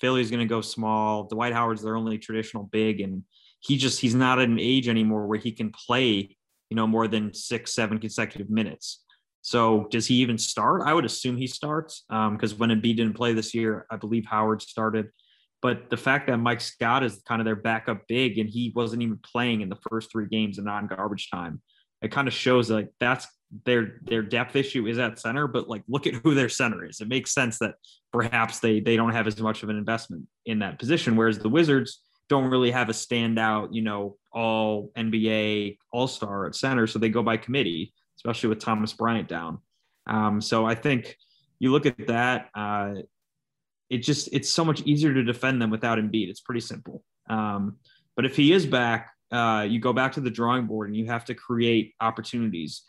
Philly's 0.00 0.30
going 0.30 0.40
to 0.40 0.46
go 0.46 0.60
small. 0.60 1.24
Dwight 1.24 1.52
Howard's 1.52 1.82
their 1.82 1.96
only 1.96 2.18
traditional 2.18 2.64
big, 2.64 3.00
and 3.00 3.22
he 3.60 3.76
just 3.76 4.00
he's 4.00 4.14
not 4.14 4.38
at 4.38 4.48
an 4.48 4.58
age 4.58 4.88
anymore 4.88 5.26
where 5.26 5.38
he 5.38 5.52
can 5.52 5.70
play, 5.70 6.36
you 6.70 6.76
know, 6.76 6.86
more 6.86 7.06
than 7.06 7.34
six, 7.34 7.74
seven 7.74 7.98
consecutive 7.98 8.50
minutes. 8.50 9.04
So 9.42 9.86
does 9.90 10.06
he 10.06 10.16
even 10.16 10.38
start? 10.38 10.82
I 10.84 10.92
would 10.92 11.04
assume 11.04 11.36
he 11.36 11.46
starts 11.46 12.04
because 12.08 12.52
um, 12.52 12.58
when 12.58 12.70
Embiid 12.70 12.96
didn't 12.96 13.14
play 13.14 13.32
this 13.32 13.54
year, 13.54 13.86
I 13.90 13.96
believe 13.96 14.26
Howard 14.26 14.62
started. 14.62 15.08
But 15.62 15.90
the 15.90 15.96
fact 15.96 16.26
that 16.26 16.38
Mike 16.38 16.60
Scott 16.62 17.02
is 17.02 17.22
kind 17.26 17.40
of 17.40 17.44
their 17.44 17.56
backup 17.56 18.06
big 18.08 18.38
and 18.38 18.48
he 18.48 18.72
wasn't 18.74 19.02
even 19.02 19.18
playing 19.18 19.60
in 19.60 19.68
the 19.68 19.78
first 19.90 20.10
three 20.10 20.26
games 20.26 20.58
in 20.58 20.64
non-garbage 20.64 21.28
time, 21.30 21.60
it 22.02 22.10
kind 22.10 22.28
of 22.28 22.34
shows 22.34 22.70
like 22.70 22.88
that's 22.98 23.26
their 23.64 24.00
their 24.02 24.22
depth 24.22 24.54
issue 24.56 24.86
is 24.86 24.98
at 24.98 25.18
center, 25.18 25.46
but 25.46 25.68
like 25.68 25.82
look 25.88 26.06
at 26.06 26.14
who 26.14 26.34
their 26.34 26.48
center 26.48 26.84
is. 26.84 27.00
It 27.00 27.08
makes 27.08 27.32
sense 27.32 27.58
that 27.58 27.74
perhaps 28.12 28.60
they 28.60 28.80
they 28.80 28.96
don't 28.96 29.12
have 29.12 29.26
as 29.26 29.38
much 29.40 29.62
of 29.62 29.68
an 29.68 29.76
investment 29.76 30.26
in 30.46 30.60
that 30.60 30.78
position, 30.78 31.16
whereas 31.16 31.38
the 31.38 31.48
Wizards 31.48 32.02
don't 32.28 32.50
really 32.50 32.70
have 32.70 32.88
a 32.88 32.92
standout, 32.92 33.68
you 33.72 33.82
know, 33.82 34.16
all 34.32 34.92
NBA 34.96 35.78
all 35.92 36.06
star 36.06 36.46
at 36.46 36.54
center, 36.54 36.86
so 36.86 36.98
they 36.98 37.08
go 37.08 37.22
by 37.22 37.36
committee, 37.36 37.92
especially 38.16 38.48
with 38.48 38.60
Thomas 38.60 38.92
Bryant 38.92 39.28
down. 39.28 39.58
Um, 40.06 40.40
so 40.40 40.64
I 40.64 40.74
think 40.74 41.16
you 41.58 41.72
look 41.72 41.86
at 41.86 42.06
that, 42.06 42.48
uh, 42.54 42.94
it 43.90 43.98
just 43.98 44.28
it's 44.32 44.48
so 44.48 44.64
much 44.64 44.82
easier 44.82 45.12
to 45.12 45.24
defend 45.24 45.60
them 45.60 45.70
without 45.70 45.98
Embiid. 45.98 46.28
It's 46.28 46.40
pretty 46.40 46.60
simple. 46.60 47.02
Um, 47.28 47.78
but 48.14 48.24
if 48.24 48.36
he 48.36 48.52
is 48.52 48.64
back, 48.64 49.10
uh, 49.32 49.66
you 49.68 49.80
go 49.80 49.92
back 49.92 50.12
to 50.12 50.20
the 50.20 50.30
drawing 50.30 50.66
board 50.66 50.88
and 50.88 50.96
you 50.96 51.06
have 51.06 51.24
to 51.24 51.34
create 51.34 51.94
opportunities 52.00 52.82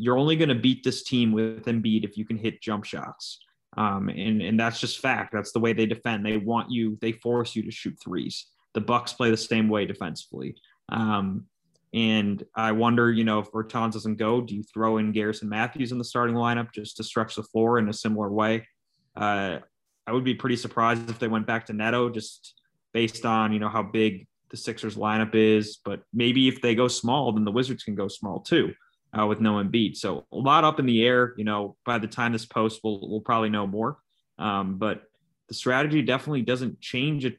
you're 0.00 0.16
only 0.16 0.34
going 0.34 0.48
to 0.48 0.54
beat 0.54 0.82
this 0.82 1.02
team 1.02 1.30
with 1.30 1.66
Embiid 1.66 2.04
if 2.04 2.16
you 2.16 2.24
can 2.24 2.38
hit 2.38 2.62
jump 2.62 2.84
shots. 2.84 3.38
Um, 3.76 4.08
and 4.08 4.40
and 4.40 4.58
that's 4.58 4.80
just 4.80 4.98
fact. 4.98 5.32
That's 5.32 5.52
the 5.52 5.60
way 5.60 5.74
they 5.74 5.86
defend. 5.86 6.24
They 6.24 6.38
want 6.38 6.72
you. 6.72 6.98
They 7.02 7.12
force 7.12 7.54
you 7.54 7.62
to 7.62 7.70
shoot 7.70 7.96
threes. 8.02 8.46
The 8.72 8.80
Bucks 8.80 9.12
play 9.12 9.30
the 9.30 9.36
same 9.36 9.68
way 9.68 9.84
defensively. 9.84 10.56
Um, 10.88 11.44
and 11.92 12.42
I 12.54 12.72
wonder, 12.72 13.12
you 13.12 13.24
know, 13.24 13.40
if 13.40 13.52
Bertans 13.52 13.92
doesn't 13.92 14.16
go, 14.16 14.40
do 14.40 14.56
you 14.56 14.62
throw 14.62 14.96
in 14.96 15.12
Garrison 15.12 15.48
Matthews 15.48 15.92
in 15.92 15.98
the 15.98 16.04
starting 16.04 16.34
lineup 16.34 16.72
just 16.72 16.96
to 16.96 17.04
stretch 17.04 17.34
the 17.34 17.42
floor 17.42 17.78
in 17.78 17.88
a 17.88 17.92
similar 17.92 18.30
way? 18.30 18.66
Uh, 19.14 19.58
I 20.06 20.12
would 20.12 20.24
be 20.24 20.34
pretty 20.34 20.56
surprised 20.56 21.10
if 21.10 21.18
they 21.18 21.28
went 21.28 21.46
back 21.46 21.66
to 21.66 21.72
Neto, 21.72 22.08
just 22.08 22.54
based 22.94 23.26
on 23.26 23.52
you 23.52 23.58
know 23.58 23.68
how 23.68 23.82
big 23.82 24.26
the 24.48 24.56
Sixers 24.56 24.96
lineup 24.96 25.34
is. 25.34 25.78
But 25.84 26.00
maybe 26.12 26.48
if 26.48 26.62
they 26.62 26.74
go 26.74 26.88
small, 26.88 27.32
then 27.32 27.44
the 27.44 27.52
Wizards 27.52 27.84
can 27.84 27.94
go 27.94 28.08
small 28.08 28.40
too 28.40 28.72
uh, 29.18 29.26
with 29.26 29.40
no 29.40 29.54
Embiid. 29.54 29.96
So 29.96 30.26
a 30.32 30.36
lot 30.36 30.64
up 30.64 30.78
in 30.78 30.86
the 30.86 31.04
air. 31.04 31.34
You 31.36 31.44
know, 31.44 31.76
by 31.84 31.98
the 31.98 32.06
time 32.06 32.32
this 32.32 32.46
post, 32.46 32.80
we'll 32.82 33.00
we'll 33.08 33.20
probably 33.20 33.50
know 33.50 33.66
more. 33.66 33.98
Um, 34.38 34.78
but 34.78 35.02
the 35.48 35.54
strategy 35.54 36.02
definitely 36.02 36.42
doesn't 36.42 36.80
change 36.80 37.24
a, 37.24 37.32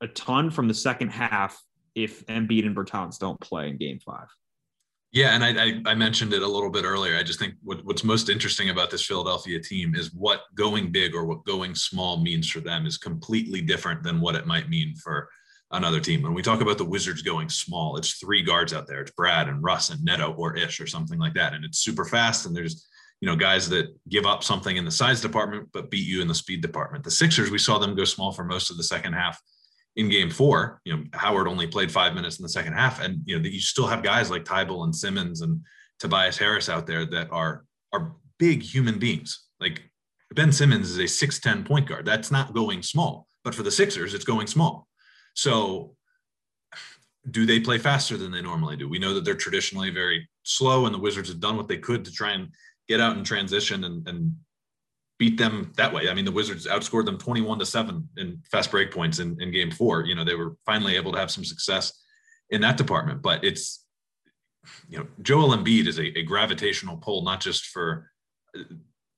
a 0.00 0.08
ton 0.08 0.50
from 0.50 0.68
the 0.68 0.74
second 0.74 1.08
half 1.08 1.60
if 1.94 2.24
Embiid 2.26 2.64
and 2.64 2.76
Bertans 2.76 3.18
don't 3.18 3.40
play 3.40 3.68
in 3.68 3.76
Game 3.76 3.98
Five. 3.98 4.28
Yeah, 5.12 5.34
and 5.34 5.42
I, 5.42 5.64
I, 5.64 5.82
I, 5.90 5.94
mentioned 5.96 6.32
it 6.32 6.42
a 6.42 6.46
little 6.46 6.70
bit 6.70 6.84
earlier. 6.84 7.16
I 7.16 7.24
just 7.24 7.40
think 7.40 7.54
what, 7.64 7.84
what's 7.84 8.04
most 8.04 8.28
interesting 8.28 8.70
about 8.70 8.92
this 8.92 9.04
Philadelphia 9.04 9.58
team 9.58 9.96
is 9.96 10.14
what 10.14 10.42
going 10.54 10.92
big 10.92 11.16
or 11.16 11.24
what 11.24 11.44
going 11.44 11.74
small 11.74 12.18
means 12.18 12.48
for 12.48 12.60
them 12.60 12.86
is 12.86 12.96
completely 12.96 13.60
different 13.60 14.04
than 14.04 14.20
what 14.20 14.36
it 14.36 14.46
might 14.46 14.68
mean 14.68 14.94
for 14.94 15.28
another 15.72 16.00
team. 16.00 16.22
When 16.22 16.34
we 16.34 16.42
talk 16.42 16.60
about 16.60 16.78
the 16.78 16.84
Wizards 16.84 17.22
going 17.22 17.48
small, 17.48 17.96
it's 17.96 18.14
three 18.14 18.42
guards 18.42 18.72
out 18.72 18.86
there. 18.86 19.02
It's 19.02 19.12
Brad 19.12 19.48
and 19.48 19.62
Russ 19.62 19.90
and 19.90 20.04
Neto 20.04 20.32
or 20.32 20.56
Ish 20.56 20.80
or 20.80 20.86
something 20.86 21.18
like 21.18 21.34
that. 21.34 21.54
And 21.54 21.64
it's 21.64 21.78
super 21.78 22.04
fast. 22.04 22.46
And 22.46 22.54
there's, 22.54 22.88
you 23.20 23.26
know, 23.26 23.36
guys 23.36 23.68
that 23.68 23.94
give 24.08 24.26
up 24.26 24.42
something 24.42 24.76
in 24.76 24.84
the 24.84 24.90
size 24.90 25.20
department, 25.20 25.68
but 25.72 25.90
beat 25.90 26.06
you 26.06 26.22
in 26.22 26.28
the 26.28 26.34
speed 26.34 26.62
department. 26.62 27.04
The 27.04 27.10
Sixers, 27.10 27.50
we 27.50 27.58
saw 27.58 27.78
them 27.78 27.94
go 27.94 28.04
small 28.04 28.32
for 28.32 28.44
most 28.44 28.70
of 28.70 28.76
the 28.76 28.82
second 28.82 29.12
half 29.12 29.40
in 29.96 30.08
game 30.08 30.30
four. 30.30 30.80
You 30.84 30.96
know, 30.96 31.04
Howard 31.12 31.46
only 31.46 31.66
played 31.66 31.92
five 31.92 32.14
minutes 32.14 32.38
in 32.38 32.42
the 32.42 32.48
second 32.48 32.72
half. 32.72 33.00
And, 33.00 33.22
you 33.24 33.38
know, 33.38 33.48
you 33.48 33.60
still 33.60 33.86
have 33.86 34.02
guys 34.02 34.30
like 34.30 34.44
Thybulle 34.44 34.84
and 34.84 34.94
Simmons 34.94 35.40
and 35.42 35.60
Tobias 36.00 36.38
Harris 36.38 36.68
out 36.68 36.86
there 36.86 37.04
that 37.06 37.30
are, 37.30 37.64
are 37.92 38.16
big 38.38 38.62
human 38.62 38.98
beings. 38.98 39.46
Like 39.60 39.82
Ben 40.34 40.50
Simmons 40.50 40.90
is 40.90 40.98
a 40.98 41.02
6'10 41.02 41.64
point 41.64 41.86
guard. 41.86 42.06
That's 42.06 42.30
not 42.30 42.54
going 42.54 42.82
small, 42.82 43.28
but 43.44 43.54
for 43.54 43.62
the 43.62 43.70
Sixers, 43.70 44.14
it's 44.14 44.24
going 44.24 44.46
small. 44.46 44.88
So 45.40 45.96
do 47.30 47.46
they 47.46 47.60
play 47.60 47.78
faster 47.78 48.18
than 48.18 48.30
they 48.30 48.42
normally 48.42 48.76
do? 48.76 48.90
We 48.90 48.98
know 48.98 49.14
that 49.14 49.24
they're 49.24 49.34
traditionally 49.34 49.88
very 49.88 50.28
slow, 50.42 50.84
and 50.84 50.94
the 50.94 50.98
Wizards 50.98 51.30
have 51.30 51.40
done 51.40 51.56
what 51.56 51.66
they 51.66 51.78
could 51.78 52.04
to 52.04 52.12
try 52.12 52.32
and 52.32 52.48
get 52.88 53.00
out 53.00 53.16
and 53.16 53.24
transition 53.24 53.84
and, 53.84 54.06
and 54.06 54.36
beat 55.18 55.38
them 55.38 55.72
that 55.78 55.94
way. 55.94 56.10
I 56.10 56.14
mean, 56.14 56.26
the 56.26 56.30
Wizards 56.30 56.66
outscored 56.66 57.06
them 57.06 57.16
21 57.16 57.58
to 57.58 57.64
7 57.64 58.06
in 58.18 58.42
fast 58.52 58.70
break 58.70 58.90
points 58.90 59.18
in, 59.18 59.40
in 59.40 59.50
game 59.50 59.70
four. 59.70 60.04
You 60.04 60.14
know, 60.14 60.24
they 60.24 60.34
were 60.34 60.56
finally 60.66 60.96
able 60.96 61.12
to 61.12 61.18
have 61.18 61.30
some 61.30 61.44
success 61.46 61.90
in 62.50 62.60
that 62.60 62.76
department. 62.76 63.22
But 63.22 63.42
it's, 63.42 63.86
you 64.90 64.98
know, 64.98 65.06
Joel 65.22 65.56
Embiid 65.56 65.86
is 65.86 65.98
a, 65.98 66.18
a 66.18 66.22
gravitational 66.22 66.98
pull, 66.98 67.22
not 67.22 67.40
just 67.40 67.64
for 67.68 68.10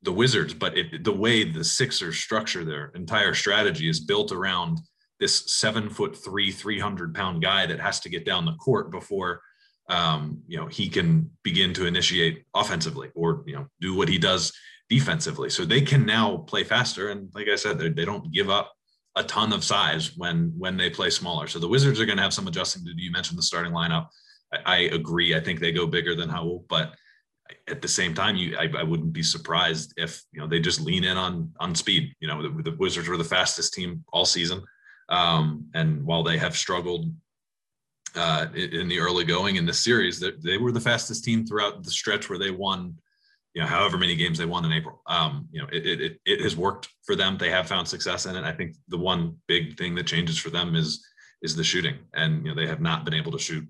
the 0.03 0.13
Wizards, 0.13 0.55
but 0.55 0.79
it, 0.79 1.03
the 1.03 1.13
way 1.13 1.43
the 1.43 1.65
Sixers 1.65 2.17
structure 2.17 2.65
their 2.65 2.93
entire 2.95 3.35
strategy 3.35 3.89
is 3.89 3.99
built 3.99 4.31
around 4.31 4.79
this 5.23 5.53
seven 5.53 5.89
foot 5.89 6.17
three, 6.17 6.51
300 6.51 7.15
pound 7.15 7.41
guy 7.41 7.65
that 7.65 7.79
has 7.79 8.01
to 8.01 8.09
get 8.09 8.27
down 8.27 8.45
the 8.45 8.57
court 8.57 8.91
before, 8.91 9.41
um, 9.89 10.43
you 10.49 10.59
know, 10.59 10.67
he 10.67 10.89
can 10.89 11.31
begin 11.45 11.73
to 11.75 11.87
initiate 11.87 12.45
offensively 12.57 13.09
or, 13.15 13.45
you 13.47 13.55
know, 13.55 13.69
do 13.81 13.95
what 13.95 14.09
he 14.09 14.19
does 14.19 14.53
defensively. 14.91 15.49
So 15.49 15.65
they 15.65 15.81
can 15.81 16.05
now 16.05 16.39
play 16.39 16.65
faster. 16.65 17.11
And 17.11 17.31
like 17.37 17.47
I 17.47 17.55
said, 17.55 17.79
they 17.79 18.05
don't 18.05 18.33
give 18.33 18.51
up 18.51 18.73
a 19.15 19.23
ton 19.23 19.53
of 19.53 19.63
size 19.63 20.17
when, 20.17 20.53
when 20.59 20.77
they 20.77 20.91
play 20.91 21.09
smaller. 21.09 21.47
So 21.47 21.61
the 21.61 21.69
Wizards 21.69 22.01
are 22.01 22.07
going 22.07 22.17
to 22.17 22.25
have 22.25 22.35
some 22.35 22.49
adjusting 22.49 22.85
to 22.85 22.93
do. 22.93 23.01
You 23.01 23.13
mentioned 23.13 23.39
the 23.39 23.45
starting 23.45 23.73
lineup. 23.73 24.09
I, 24.53 24.59
I 24.67 24.77
agree. 24.79 25.37
I 25.37 25.41
think 25.41 25.61
they 25.61 25.71
go 25.71 25.87
bigger 25.87 26.17
than 26.17 26.31
Howell, 26.31 26.65
but 26.69 26.97
at 27.69 27.81
the 27.81 27.87
same 27.87 28.13
time, 28.13 28.35
you 28.35 28.57
I, 28.59 28.69
I, 28.77 28.83
wouldn't 28.83 29.13
be 29.13 29.23
surprised 29.23 29.93
if 29.97 30.23
you 30.33 30.41
know 30.41 30.49
they 30.49 30.59
just 30.59 30.81
lean 30.81 31.05
in 31.05 31.19
on 31.19 31.53
on 31.61 31.75
speed. 31.75 32.15
You 32.19 32.29
know, 32.29 32.43
the, 32.43 32.71
the 32.71 32.77
Wizards 32.79 33.09
were 33.09 33.19
the 33.19 33.25
fastest 33.25 33.75
team 33.75 34.05
all 34.11 34.25
season, 34.25 34.63
um, 35.13 35.69
and 35.75 36.03
while 36.05 36.23
they 36.23 36.39
have 36.39 36.57
struggled 36.57 37.13
uh, 38.17 38.47
in 38.55 38.89
the 38.89 38.99
early 38.99 39.25
going 39.25 39.57
in 39.57 39.67
the 39.67 39.73
series, 39.73 40.19
they, 40.19 40.33
they 40.43 40.57
were 40.57 40.73
the 40.73 40.81
fastest 40.81 41.23
team 41.23 41.47
throughout 41.47 41.85
the 41.85 41.91
stretch 41.91 42.29
where 42.29 42.39
they 42.39 42.51
won. 42.51 42.97
You 43.55 43.61
know, 43.61 43.69
however 43.69 43.99
many 43.99 44.17
games 44.17 44.39
they 44.39 44.47
won 44.47 44.65
in 44.65 44.73
April. 44.73 45.03
Um, 45.07 45.47
you 45.53 45.61
know, 45.61 45.69
it, 45.71 46.01
it 46.01 46.21
it 46.25 46.41
has 46.41 46.57
worked 46.57 46.89
for 47.05 47.15
them. 47.15 47.37
They 47.37 47.51
have 47.51 47.69
found 47.69 47.87
success 47.87 48.25
in 48.25 48.35
it. 48.35 48.45
I 48.45 48.53
think 48.53 48.77
the 48.89 48.97
one 48.97 49.37
big 49.47 49.77
thing 49.77 49.95
that 49.97 50.07
changes 50.07 50.39
for 50.39 50.49
them 50.49 50.75
is 50.75 51.07
is 51.43 51.55
the 51.55 51.63
shooting, 51.63 51.97
and 52.15 52.47
you 52.47 52.55
know 52.55 52.59
they 52.59 52.67
have 52.67 52.81
not 52.81 53.05
been 53.05 53.13
able 53.13 53.33
to 53.33 53.39
shoot 53.39 53.69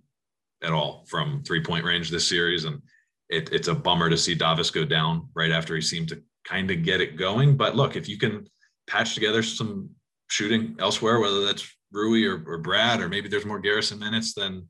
at 0.63 0.73
all 0.73 1.05
from 1.09 1.43
three 1.43 1.61
point 1.61 1.85
range 1.85 2.11
this 2.11 2.29
series, 2.29 2.65
and 2.65 2.81
it, 3.29 3.53
it's 3.53 3.67
a 3.67 3.75
bummer 3.75 4.09
to 4.09 4.17
see 4.17 4.37
Davis 4.37 4.71
go 4.71 4.85
down 4.85 5.29
right 5.35 5.51
after 5.51 5.75
he 5.75 5.81
seemed 5.81 6.09
to 6.11 6.23
kind 6.45 6.71
of 6.71 6.85
get 6.85 7.01
it 7.01 7.17
going. 7.17 7.57
But 7.57 7.75
look, 7.75 7.97
if 7.97 8.09
you 8.09 8.19
can 8.19 8.47
patch 8.87 9.15
together 9.15 9.43
some 9.43 9.91
shooting 10.33 10.75
elsewhere, 10.79 11.21
whether 11.21 11.45
that's 11.45 11.71
Rui 11.93 12.25
or, 12.25 12.43
or 12.47 12.59
Brad, 12.59 13.01
or 13.01 13.09
maybe 13.09 13.29
there's 13.29 13.45
more 13.45 13.61
Garrison 13.61 13.99
minutes, 13.99 14.33
then 14.33 14.67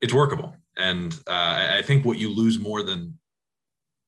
it's 0.00 0.14
workable. 0.14 0.54
And 0.76 1.12
uh, 1.26 1.76
I 1.78 1.82
think 1.84 2.04
what 2.04 2.16
you 2.16 2.30
lose 2.30 2.60
more 2.60 2.84
than 2.84 3.18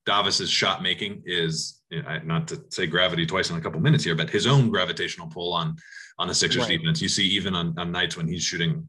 Davis's 0.07 0.49
shot 0.49 0.81
making 0.81 1.23
is 1.27 1.83
you 1.91 2.03
know, 2.03 2.21
not 2.25 2.47
to 2.49 2.63
say 2.71 2.87
gravity 2.87 3.27
twice 3.27 3.51
in 3.51 3.57
a 3.57 3.61
couple 3.61 3.81
minutes 3.81 4.05
here, 4.05 4.15
but 4.15 4.31
his 4.31 4.47
own 4.47 4.71
gravitational 4.71 5.27
pull 5.27 5.53
on 5.53 5.77
on 6.19 6.29
the 6.29 6.35
Sixers 6.35 6.69
right. 6.69 6.79
defense. 6.79 7.03
You 7.03 7.09
see, 7.09 7.27
even 7.27 7.55
on, 7.57 7.77
on 7.79 7.91
nights 7.91 8.17
when 8.17 8.29
he's 8.29 8.45
shooting 8.45 8.87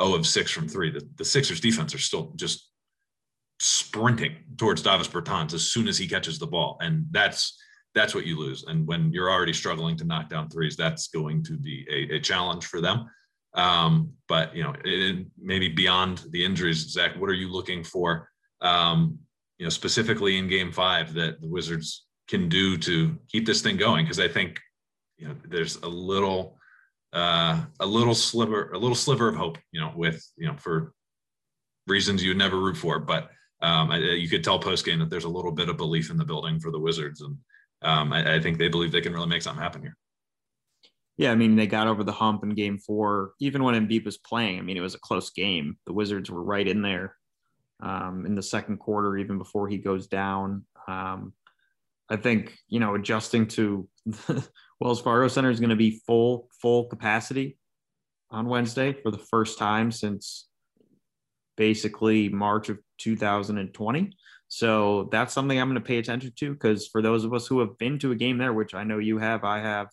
0 0.00 0.14
of 0.14 0.26
6 0.26 0.50
from 0.52 0.68
three, 0.68 0.90
the, 0.90 1.06
the 1.16 1.24
Sixers 1.24 1.60
defense 1.60 1.94
are 1.94 1.98
still 1.98 2.32
just 2.36 2.70
sprinting 3.58 4.36
towards 4.56 4.82
Davis 4.82 5.08
Bertans 5.08 5.52
as 5.52 5.64
soon 5.64 5.88
as 5.88 5.98
he 5.98 6.06
catches 6.06 6.38
the 6.38 6.46
ball. 6.46 6.76
And 6.80 7.06
that's 7.10 7.58
that's 7.96 8.14
what 8.14 8.26
you 8.26 8.38
lose. 8.38 8.64
And 8.64 8.86
when 8.86 9.10
you're 9.10 9.30
already 9.30 9.54
struggling 9.54 9.96
to 9.96 10.04
knock 10.04 10.28
down 10.28 10.50
threes, 10.50 10.76
that's 10.76 11.08
going 11.08 11.42
to 11.44 11.54
be 11.56 11.86
a, 11.90 12.16
a 12.16 12.20
challenge 12.20 12.66
for 12.66 12.82
them. 12.82 13.08
Um, 13.54 14.12
but 14.28 14.54
you 14.54 14.62
know, 14.62 14.74
it, 14.84 15.26
maybe 15.40 15.68
beyond 15.68 16.22
the 16.30 16.44
injuries, 16.44 16.90
Zach, 16.90 17.18
what 17.18 17.30
are 17.30 17.34
you 17.34 17.50
looking 17.50 17.82
for? 17.82 18.28
Um, 18.60 19.18
you 19.58 19.64
know, 19.64 19.70
specifically 19.70 20.36
in 20.36 20.46
Game 20.46 20.70
Five, 20.70 21.14
that 21.14 21.40
the 21.40 21.48
Wizards 21.48 22.04
can 22.28 22.50
do 22.50 22.76
to 22.76 23.16
keep 23.28 23.46
this 23.46 23.62
thing 23.62 23.78
going? 23.78 24.04
Because 24.04 24.20
I 24.20 24.28
think 24.28 24.60
you 25.16 25.28
know 25.28 25.34
there's 25.48 25.76
a 25.76 25.88
little, 25.88 26.58
uh, 27.14 27.62
a 27.80 27.86
little 27.86 28.14
sliver, 28.14 28.72
a 28.72 28.78
little 28.78 28.94
sliver 28.94 29.28
of 29.28 29.36
hope. 29.36 29.56
You 29.72 29.80
know, 29.80 29.92
with 29.96 30.22
you 30.36 30.46
know 30.46 30.56
for 30.58 30.92
reasons 31.86 32.22
you 32.22 32.30
would 32.30 32.38
never 32.38 32.58
root 32.58 32.76
for, 32.76 32.98
but 32.98 33.30
um, 33.62 33.90
I, 33.90 33.98
you 33.98 34.28
could 34.28 34.44
tell 34.44 34.58
post 34.58 34.84
game 34.84 34.98
that 34.98 35.08
there's 35.08 35.24
a 35.24 35.28
little 35.30 35.52
bit 35.52 35.70
of 35.70 35.78
belief 35.78 36.10
in 36.10 36.18
the 36.18 36.24
building 36.26 36.60
for 36.60 36.70
the 36.70 36.80
Wizards, 36.80 37.22
and 37.22 37.38
um, 37.86 38.12
I, 38.12 38.34
I, 38.34 38.40
think 38.40 38.58
they 38.58 38.68
believe 38.68 38.92
they 38.92 39.00
can 39.00 39.12
really 39.12 39.28
make 39.28 39.42
something 39.42 39.62
happen 39.62 39.82
here. 39.82 39.96
Yeah, 41.16 41.32
I 41.32 41.34
mean 41.34 41.56
they 41.56 41.66
got 41.66 41.86
over 41.86 42.04
the 42.04 42.12
hump 42.12 42.42
in 42.42 42.50
Game 42.50 42.78
Four. 42.78 43.32
Even 43.40 43.62
when 43.62 43.74
Embiid 43.74 44.04
was 44.04 44.18
playing, 44.18 44.58
I 44.58 44.62
mean 44.62 44.76
it 44.76 44.82
was 44.82 44.94
a 44.94 45.00
close 45.00 45.30
game. 45.30 45.78
The 45.86 45.92
Wizards 45.92 46.30
were 46.30 46.42
right 46.42 46.66
in 46.66 46.82
there 46.82 47.16
um, 47.80 48.26
in 48.26 48.34
the 48.34 48.42
second 48.42 48.78
quarter, 48.78 49.16
even 49.16 49.38
before 49.38 49.68
he 49.68 49.78
goes 49.78 50.06
down. 50.08 50.64
Um, 50.88 51.32
I 52.10 52.16
think 52.16 52.56
you 52.68 52.80
know 52.80 52.94
adjusting 52.94 53.46
to 53.48 53.88
Wells 54.80 55.00
Fargo 55.00 55.28
Center 55.28 55.50
is 55.50 55.60
going 55.60 55.70
to 55.70 55.76
be 55.76 56.02
full 56.06 56.48
full 56.60 56.84
capacity 56.84 57.56
on 58.30 58.46
Wednesday 58.46 58.92
for 58.92 59.10
the 59.10 59.18
first 59.18 59.58
time 59.58 59.90
since 59.90 60.48
basically 61.56 62.28
March 62.28 62.68
of 62.68 62.78
2020. 62.98 64.12
So 64.48 65.08
that's 65.10 65.32
something 65.32 65.58
I'm 65.58 65.68
going 65.68 65.80
to 65.80 65.86
pay 65.86 65.98
attention 65.98 66.32
to 66.36 66.52
because 66.52 66.86
for 66.86 67.02
those 67.02 67.24
of 67.24 67.34
us 67.34 67.46
who 67.46 67.60
have 67.60 67.78
been 67.78 67.98
to 68.00 68.12
a 68.12 68.16
game 68.16 68.38
there, 68.38 68.52
which 68.52 68.74
I 68.74 68.84
know 68.84 68.98
you 68.98 69.18
have, 69.18 69.44
I 69.44 69.58
have, 69.58 69.88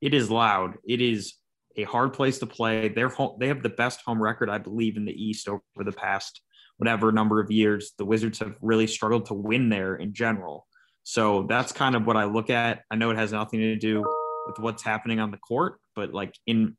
it 0.00 0.14
is 0.14 0.30
loud. 0.30 0.76
It 0.86 1.00
is 1.00 1.34
a 1.76 1.84
hard 1.84 2.12
place 2.12 2.38
to 2.38 2.46
play. 2.46 2.88
They're 2.88 3.08
home, 3.08 3.36
they 3.40 3.48
have 3.48 3.62
the 3.62 3.68
best 3.68 4.00
home 4.04 4.22
record, 4.22 4.48
I 4.48 4.58
believe, 4.58 4.96
in 4.96 5.04
the 5.04 5.12
East 5.12 5.48
over 5.48 5.60
the 5.78 5.92
past 5.92 6.40
whatever 6.76 7.12
number 7.12 7.40
of 7.40 7.50
years. 7.50 7.92
The 7.98 8.04
Wizards 8.04 8.38
have 8.38 8.56
really 8.60 8.86
struggled 8.86 9.26
to 9.26 9.34
win 9.34 9.68
there 9.68 9.96
in 9.96 10.14
general. 10.14 10.66
So 11.02 11.46
that's 11.48 11.72
kind 11.72 11.94
of 11.94 12.06
what 12.06 12.16
I 12.16 12.24
look 12.24 12.50
at. 12.50 12.82
I 12.90 12.96
know 12.96 13.10
it 13.10 13.18
has 13.18 13.32
nothing 13.32 13.60
to 13.60 13.76
do 13.76 14.04
with 14.46 14.58
what's 14.58 14.82
happening 14.82 15.20
on 15.20 15.30
the 15.30 15.36
court, 15.38 15.78
but 15.94 16.12
like 16.14 16.34
in 16.46 16.76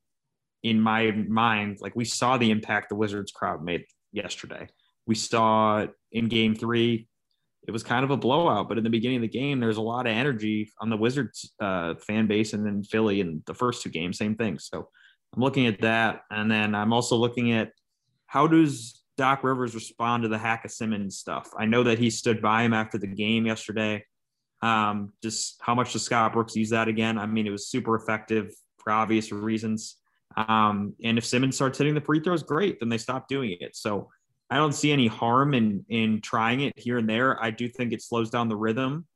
in 0.64 0.80
my 0.80 1.12
mind, 1.12 1.78
like 1.82 1.96
we 1.96 2.06
saw 2.06 2.38
the 2.38 2.52
impact 2.52 2.90
the 2.90 2.96
Wizards 2.96 3.32
crowd 3.32 3.64
made 3.64 3.86
yesterday. 4.12 4.68
We 5.08 5.16
saw 5.16 5.88
in 6.12 6.28
game 6.28 6.56
three, 6.56 7.08
it 7.68 7.72
was 7.72 7.84
kind 7.84 8.04
of 8.04 8.12
a 8.12 8.18
blowout, 8.18 8.68
but 8.70 8.78
in 8.78 8.84
the 8.84 8.90
beginning 8.90 9.18
of 9.18 9.22
the 9.22 9.28
game, 9.28 9.60
there's 9.60 9.78
a 9.78 9.82
lot 9.82 10.08
of 10.08 10.14
energy 10.14 10.72
on 10.80 10.90
the 10.90 10.98
Wizards 10.98 11.54
uh, 11.60 11.96
fan 11.96 12.28
base 12.28 12.54
and 12.54 12.66
then 12.66 12.84
Philly 12.84 13.22
in 13.22 13.44
the 13.46 13.54
first 13.54 13.84
two 13.84 13.90
games, 13.90 14.18
same 14.18 14.36
thing. 14.36 14.58
So 14.58 14.90
I'm 15.36 15.44
looking 15.44 15.68
at 15.68 15.82
that. 15.82 16.22
And 16.32 16.50
then 16.50 16.74
I'm 16.74 16.92
also 16.92 17.16
looking 17.16 17.52
at 17.52 17.72
how 18.26 18.48
does 18.48 19.04
Doc 19.18 19.44
Rivers 19.44 19.76
respond 19.76 20.24
to 20.24 20.30
the 20.30 20.38
Hack 20.38 20.66
of 20.66 20.72
Simmons 20.72 21.18
stuff? 21.18 21.52
I 21.58 21.66
know 21.66 21.84
that 21.84 22.00
he 22.00 22.10
stood 22.10 22.42
by 22.42 22.64
him 22.64 22.74
after 22.74 22.98
the 22.98 23.08
game 23.08 23.46
yesterday. 23.46 24.06
Um, 24.62 25.14
just 25.22 25.58
how 25.62 25.76
much 25.76 25.94
does 25.94 26.04
Scott 26.04 26.34
Brooks 26.34 26.56
use 26.56 26.70
that 26.70 26.88
again? 26.88 27.18
I 27.18 27.26
mean, 27.26 27.46
it 27.46 27.52
was 27.52 27.68
super 27.68 27.96
effective 27.96 28.54
for 28.78 28.92
obvious 28.92 29.32
reasons. 29.32 29.98
Um, 30.36 30.94
and 31.04 31.18
if 31.18 31.26
Simmons 31.26 31.56
starts 31.56 31.78
hitting 31.78 31.94
the 31.94 32.02
free 32.02 32.22
throws, 32.22 32.44
great. 32.44 32.80
Then 32.80 32.90
they 32.90 32.98
stop 32.98 33.28
doing 33.28 33.58
it. 33.60 33.76
So 33.76 34.10
I 34.52 34.58
don't 34.58 34.74
see 34.74 34.92
any 34.92 35.08
harm 35.08 35.54
in 35.54 35.86
in 35.90 36.20
trying 36.22 36.62
it 36.62 36.78
here 36.78 36.98
and 36.98 37.10
there. 37.10 37.42
I 37.42 37.52
do 37.52 37.70
think 37.70 37.94
it 37.94 38.02
slows 38.02 38.30
down 38.30 38.50
the 38.50 38.58
rhythm 38.58 39.08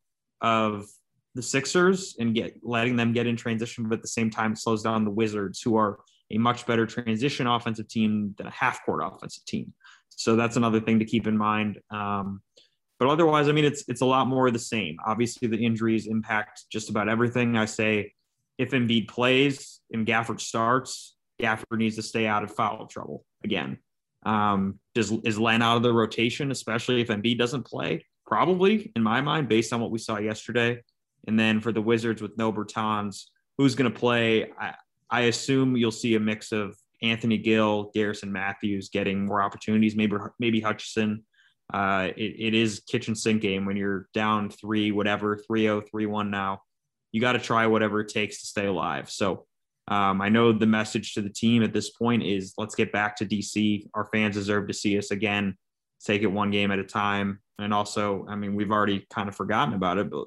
of 0.41 0.85
the 1.35 1.41
Sixers 1.41 2.15
and 2.17 2.33
get 2.33 2.57
letting 2.63 2.95
them 2.95 3.11
get 3.11 3.27
in 3.27 3.35
transition, 3.35 3.89
but 3.89 3.97
at 3.97 4.01
the 4.01 4.07
same 4.07 4.29
time, 4.29 4.55
slows 4.55 4.81
down 4.81 5.03
the 5.03 5.11
Wizards, 5.11 5.61
who 5.61 5.75
are 5.75 5.99
a 6.31 6.37
much 6.37 6.65
better 6.65 6.85
transition 6.85 7.45
offensive 7.45 7.89
team 7.89 8.33
than 8.37 8.47
a 8.47 8.51
half 8.51 8.83
court 8.85 9.01
offensive 9.03 9.45
team. 9.45 9.73
So 10.09 10.37
that's 10.37 10.55
another 10.55 10.79
thing 10.79 10.99
to 10.99 11.05
keep 11.05 11.27
in 11.27 11.37
mind. 11.37 11.79
Um, 11.91 12.41
but 12.97 13.09
otherwise, 13.09 13.49
I 13.49 13.51
mean, 13.51 13.65
it's 13.65 13.83
it's 13.89 14.01
a 14.01 14.05
lot 14.05 14.27
more 14.27 14.47
of 14.47 14.53
the 14.53 14.59
same. 14.59 14.95
Obviously, 15.05 15.49
the 15.49 15.57
injuries 15.57 16.07
impact 16.07 16.63
just 16.71 16.89
about 16.89 17.09
everything. 17.09 17.57
I 17.57 17.65
say, 17.65 18.13
if 18.57 18.71
Embiid 18.71 19.09
plays 19.09 19.81
and 19.91 20.07
Gafford 20.07 20.39
starts, 20.39 21.17
Gafford 21.41 21.77
needs 21.77 21.97
to 21.97 22.01
stay 22.01 22.25
out 22.25 22.43
of 22.45 22.55
foul 22.55 22.87
trouble 22.87 23.25
again. 23.43 23.79
Um, 24.25 24.79
does 24.93 25.11
is 25.23 25.39
Len 25.39 25.61
out 25.61 25.77
of 25.77 25.83
the 25.83 25.93
rotation, 25.93 26.51
especially 26.51 27.01
if 27.01 27.09
Embiid 27.09 27.37
doesn't 27.37 27.63
play? 27.63 28.05
Probably, 28.25 28.91
in 28.95 29.03
my 29.03 29.21
mind, 29.21 29.47
based 29.47 29.71
on 29.71 29.79
what 29.79 29.91
we 29.91 29.99
saw 29.99 30.17
yesterday. 30.17 30.81
And 31.27 31.39
then 31.39 31.59
for 31.59 31.71
the 31.71 31.81
Wizards 31.81 32.21
with 32.21 32.37
no 32.37 32.51
Bertans, 32.51 33.25
who's 33.57 33.75
going 33.75 33.91
to 33.91 33.97
play? 33.97 34.51
I, 34.59 34.73
I 35.09 35.21
assume 35.21 35.77
you'll 35.77 35.91
see 35.91 36.15
a 36.15 36.19
mix 36.19 36.51
of 36.51 36.75
Anthony 37.01 37.37
Gill, 37.37 37.91
Garrison 37.93 38.31
Matthews 38.31 38.89
getting 38.89 39.25
more 39.25 39.41
opportunities. 39.41 39.95
Maybe 39.95 40.15
maybe 40.39 40.59
Hutchison. 40.59 41.23
Uh, 41.73 42.09
it, 42.15 42.35
it 42.37 42.53
is 42.53 42.81
kitchen 42.87 43.15
sink 43.15 43.41
game 43.41 43.65
when 43.65 43.75
you're 43.75 44.07
down 44.13 44.49
three, 44.49 44.91
whatever, 44.91 45.35
3-0, 45.49 45.89
3-1 45.91 46.29
now. 46.29 46.61
You 47.11 47.21
got 47.21 47.31
to 47.31 47.39
try 47.39 47.65
whatever 47.65 48.01
it 48.01 48.09
takes 48.09 48.41
to 48.41 48.45
stay 48.45 48.67
alive. 48.67 49.09
So 49.09 49.47
um, 49.87 50.21
I 50.21 50.29
know 50.29 50.51
the 50.51 50.65
message 50.65 51.13
to 51.13 51.21
the 51.21 51.29
team 51.29 51.63
at 51.63 51.73
this 51.73 51.91
point 51.91 52.23
is 52.23 52.53
let's 52.57 52.75
get 52.75 52.91
back 52.91 53.15
to 53.17 53.25
DC. 53.25 53.87
Our 53.93 54.05
fans 54.05 54.35
deserve 54.35 54.67
to 54.67 54.73
see 54.73 54.97
us 54.97 55.11
again. 55.11 55.55
Take 56.03 56.23
it 56.23 56.27
one 56.27 56.51
game 56.51 56.71
at 56.71 56.79
a 56.79 56.83
time. 56.83 57.39
And 57.59 57.73
also, 57.73 58.25
I 58.27 58.35
mean, 58.35 58.55
we've 58.55 58.71
already 58.71 59.05
kind 59.13 59.29
of 59.29 59.35
forgotten 59.35 59.73
about 59.73 59.97
it, 59.97 60.09
but 60.09 60.25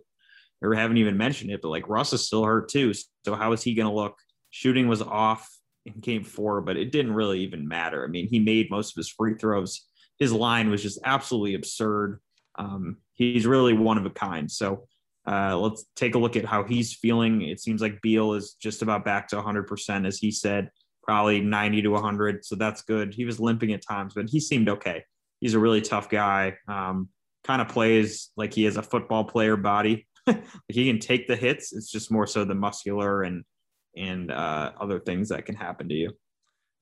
or 0.63 0.75
haven't 0.75 0.97
even 0.97 1.17
mentioned 1.17 1.51
it, 1.51 1.63
but 1.63 1.69
like 1.69 1.89
Russ 1.89 2.13
is 2.13 2.27
still 2.27 2.45
hurt 2.45 2.69
too. 2.69 2.93
So 3.25 3.35
how 3.35 3.53
is 3.53 3.63
he 3.63 3.75
going 3.75 3.89
to 3.89 3.95
look? 3.95 4.17
Shooting 4.51 4.89
was 4.89 5.03
off 5.03 5.49
in 5.87 6.01
game 6.01 6.25
four, 6.25 6.61
but 6.61 6.77
it 6.77 6.91
didn't 6.91 7.15
really 7.15 7.41
even 7.41 7.69
matter. 7.69 8.05
I 8.05 8.09
mean, 8.09 8.29
he 8.29 8.41
made 8.41 8.71
most 8.71 8.93
of 8.93 8.97
his 8.97 9.09
free 9.09 9.35
throws. 9.35 9.87
His 10.19 10.33
line 10.33 10.71
was 10.71 10.83
just 10.83 10.99
absolutely 11.05 11.55
absurd. 11.55 12.21
Um, 12.57 12.97
he's 13.15 13.47
really 13.47 13.73
one 13.73 13.99
of 13.99 14.07
a 14.07 14.11
kind. 14.11 14.51
So 14.51 14.89
uh, 15.29 15.57
let's 15.59 15.85
take 15.95 16.15
a 16.15 16.19
look 16.19 16.37
at 16.37 16.45
how 16.45 16.65
he's 16.65 16.95
feeling. 16.95 17.43
It 17.43 17.61
seems 17.61 17.83
like 17.83 18.01
Beal 18.01 18.33
is 18.33 18.55
just 18.55 18.81
about 18.81 19.05
back 19.05 19.29
to 19.29 19.37
100%, 19.37 20.07
as 20.07 20.19
he 20.19 20.31
said, 20.31 20.71
probably 21.03 21.41
90 21.41 21.83
to 21.83 21.89
100. 21.91 22.45
So 22.45 22.57
that's 22.57 22.83
good. 22.83 23.13
He 23.13 23.27
was 23.27 23.39
limping 23.39 23.73
at 23.73 23.83
times, 23.87 24.15
but 24.15 24.31
he 24.31 24.41
seemed 24.41 24.71
okay. 24.71 25.05
He's 25.41 25.55
a 25.55 25.59
really 25.59 25.83
tough 25.83 26.09
guy. 26.09 26.57
Um, 26.67 27.11
kind 27.45 27.61
of 27.61 27.69
plays 27.69 28.31
like 28.37 28.55
he 28.55 28.65
has 28.65 28.79
a 28.79 28.83
football 28.83 29.25
player 29.25 29.57
body. 29.57 30.07
he 30.69 30.87
can 30.87 30.99
take 30.99 31.29
the 31.29 31.37
hits. 31.37 31.75
It's 31.75 31.91
just 31.91 32.11
more 32.11 32.27
so 32.27 32.45
the 32.45 32.55
muscular 32.55 33.23
and 33.23 33.45
and 33.97 34.31
uh, 34.31 34.73
other 34.81 35.01
things 35.01 35.31
that 35.31 35.45
can 35.45 35.57
happen 35.57 35.89
to 35.89 35.95
you. 35.95 36.13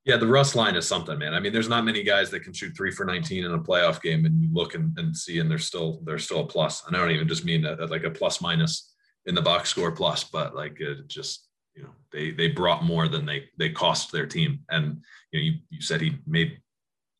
Yeah, 0.06 0.16
the 0.16 0.26
Russ 0.26 0.54
line 0.54 0.76
is 0.76 0.86
something, 0.86 1.18
man. 1.18 1.34
I 1.34 1.40
mean, 1.40 1.52
there's 1.52 1.68
not 1.68 1.84
many 1.84 2.04
guys 2.04 2.30
that 2.30 2.44
can 2.44 2.52
shoot 2.52 2.76
three 2.76 2.92
for 2.92 3.04
19 3.04 3.44
in 3.44 3.52
a 3.52 3.58
playoff 3.58 4.00
game, 4.00 4.24
and 4.24 4.40
you 4.40 4.48
look 4.52 4.76
and, 4.76 4.96
and 4.96 5.14
see, 5.14 5.40
and 5.40 5.50
they're 5.50 5.58
still 5.58 6.00
they're 6.04 6.20
still 6.20 6.42
a 6.42 6.46
plus. 6.46 6.86
And 6.86 6.96
I 6.96 7.00
don't 7.00 7.10
even 7.10 7.26
just 7.26 7.44
mean 7.44 7.62
that 7.62 7.90
like 7.90 8.04
a 8.04 8.10
plus 8.10 8.40
minus 8.40 8.94
in 9.26 9.34
the 9.34 9.42
box 9.42 9.68
score 9.68 9.90
plus, 9.90 10.22
but 10.22 10.54
like 10.54 10.80
it 10.80 11.08
just 11.08 11.48
you 11.74 11.82
know 11.82 11.90
they 12.12 12.30
they 12.30 12.46
brought 12.46 12.84
more 12.84 13.08
than 13.08 13.26
they 13.26 13.46
they 13.58 13.70
cost 13.70 14.12
their 14.12 14.26
team. 14.26 14.60
And 14.70 15.02
you 15.32 15.40
know 15.40 15.44
you, 15.44 15.52
you 15.70 15.80
said 15.80 16.00
he 16.00 16.16
made 16.24 16.60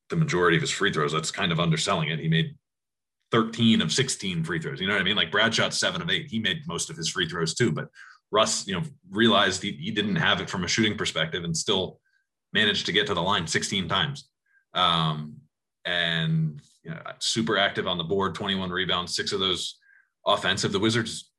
the 0.09 0.17
majority 0.17 0.57
of 0.57 0.61
his 0.61 0.71
free 0.71 0.93
throws. 0.93 1.13
That's 1.13 1.33
kind 1.33 1.51
of 1.51 1.59
underselling 1.59 2.11
it. 2.11 2.21
He 2.21 2.29
made 2.29 2.55
13 3.33 3.83
of 3.83 3.93
16 3.93 4.45
free 4.45 4.61
throws. 4.61 4.81
You 4.81 4.87
know 4.87 4.93
what 4.93 5.03
I 5.03 5.05
mean? 5.05 5.17
Like 5.17 5.33
Brad 5.33 5.53
shot 5.53 5.75
seven 5.75 6.03
of 6.03 6.09
eight. 6.09 6.31
He 6.31 6.39
made 6.39 6.59
most 6.69 6.89
of 6.89 6.97
his 6.97 7.09
free 7.09 7.29
throws 7.29 7.53
too, 7.53 7.73
but 7.73 7.89
Russ, 8.31 8.65
you 8.69 8.75
know, 8.75 8.83
realized 9.11 9.61
he, 9.63 9.73
he 9.73 9.91
didn't 9.91 10.17
have 10.17 10.41
it 10.41 10.49
from 10.49 10.63
a 10.63 10.69
shooting 10.69 10.97
perspective 10.97 11.43
and 11.43 11.57
still 11.57 11.99
managed 12.53 12.87
to 12.87 12.93
get 12.93 13.07
to 13.07 13.15
the 13.15 13.23
line 13.23 13.47
16 13.47 13.89
times. 13.89 14.29
Um, 14.75 15.37
and 15.85 16.61
you 16.83 16.91
know, 16.91 17.01
super 17.19 17.59
active 17.59 17.87
on 17.87 17.99
the 17.99 18.05
board, 18.05 18.35
21 18.35 18.71
rebounds, 18.71 19.15
six 19.15 19.33
of 19.33 19.41
those 19.41 19.79
offensive. 20.27 20.73
The 20.73 20.79
Wizards' 20.79 21.31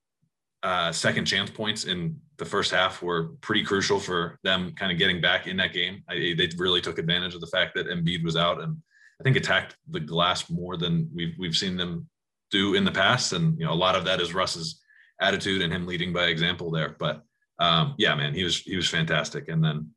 uh, 0.64 0.92
second 0.92 1.26
chance 1.26 1.50
points 1.50 1.86
in 1.86 2.20
the 2.38 2.46
first 2.46 2.72
half 2.72 3.02
were 3.02 3.30
pretty 3.42 3.64
crucial 3.64 4.00
for 4.00 4.40
them 4.44 4.74
kind 4.74 4.92
of 4.92 4.98
getting 4.98 5.22
back 5.22 5.48
in 5.48 5.58
that 5.58 5.74
game. 5.74 6.04
I, 6.10 6.34
they 6.38 6.50
really 6.58 6.82
took 6.82 6.98
advantage 6.98 7.36
of 7.36 7.42
the 7.42 7.48
fact 7.48 7.76
that 7.76 7.88
Embiid 7.88 8.24
was 8.24 8.36
out 8.36 8.62
and 8.62 8.78
I 9.20 9.24
think 9.24 9.36
attacked 9.36 9.76
the 9.90 10.00
glass 10.00 10.50
more 10.50 10.78
than 10.78 11.10
we've 11.14 11.34
we've 11.40 11.56
seen 11.56 11.78
them 11.78 12.08
do 12.52 12.76
in 12.76 12.86
the 12.86 12.92
past. 12.92 13.34
And 13.34 13.58
you 13.60 13.66
know, 13.66 13.74
a 13.74 13.76
lot 13.76 13.96
of 13.96 14.06
that 14.06 14.22
is 14.22 14.34
Russ's 14.34 14.82
attitude 15.20 15.62
and 15.62 15.74
him 15.74 15.88
leading 15.88 16.14
by 16.14 16.26
example 16.26 16.72
there. 16.72 16.96
But 17.00 17.24
um, 17.60 17.96
yeah, 17.98 18.14
man, 18.16 18.34
he 18.34 18.44
was 18.44 18.62
he 18.62 18.76
was 18.76 18.90
fantastic. 18.90 19.50
And 19.50 19.64
then 19.64 19.90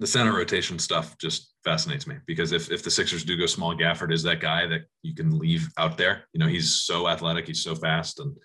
the 0.00 0.06
center 0.06 0.32
rotation 0.32 0.78
stuff 0.78 1.16
just 1.18 1.54
fascinates 1.64 2.06
me 2.06 2.16
because 2.26 2.52
if 2.52 2.70
if 2.70 2.82
the 2.82 2.90
Sixers 2.90 3.24
do 3.24 3.36
go 3.36 3.46
small, 3.46 3.76
Gafford 3.76 4.12
is 4.12 4.22
that 4.22 4.40
guy 4.40 4.66
that 4.66 4.82
you 5.02 5.14
can 5.14 5.38
leave 5.38 5.68
out 5.76 5.98
there. 5.98 6.24
You 6.32 6.40
know, 6.40 6.46
he's 6.46 6.82
so 6.82 7.08
athletic, 7.08 7.46
he's 7.46 7.62
so 7.62 7.74
fast, 7.74 8.20
and 8.20 8.36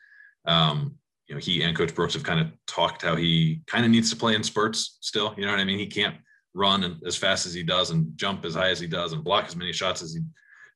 um, 0.45 0.95
you 1.27 1.35
know, 1.35 1.39
he 1.39 1.63
and 1.63 1.77
Coach 1.77 1.93
Brooks 1.93 2.15
have 2.15 2.23
kind 2.23 2.39
of 2.39 2.47
talked 2.67 3.03
how 3.03 3.15
he 3.15 3.61
kind 3.67 3.85
of 3.85 3.91
needs 3.91 4.09
to 4.09 4.15
play 4.15 4.35
in 4.35 4.43
spurts 4.43 4.97
still. 5.01 5.33
You 5.37 5.45
know 5.45 5.51
what 5.51 5.59
I 5.59 5.63
mean? 5.63 5.79
He 5.79 5.87
can't 5.87 6.15
run 6.53 6.99
as 7.05 7.15
fast 7.15 7.45
as 7.45 7.53
he 7.53 7.63
does 7.63 7.91
and 7.91 8.15
jump 8.15 8.45
as 8.45 8.55
high 8.55 8.69
as 8.69 8.79
he 8.79 8.87
does 8.87 9.13
and 9.13 9.23
block 9.23 9.45
as 9.45 9.55
many 9.55 9.73
shots 9.73 10.01
as 10.01 10.13
he 10.13 10.21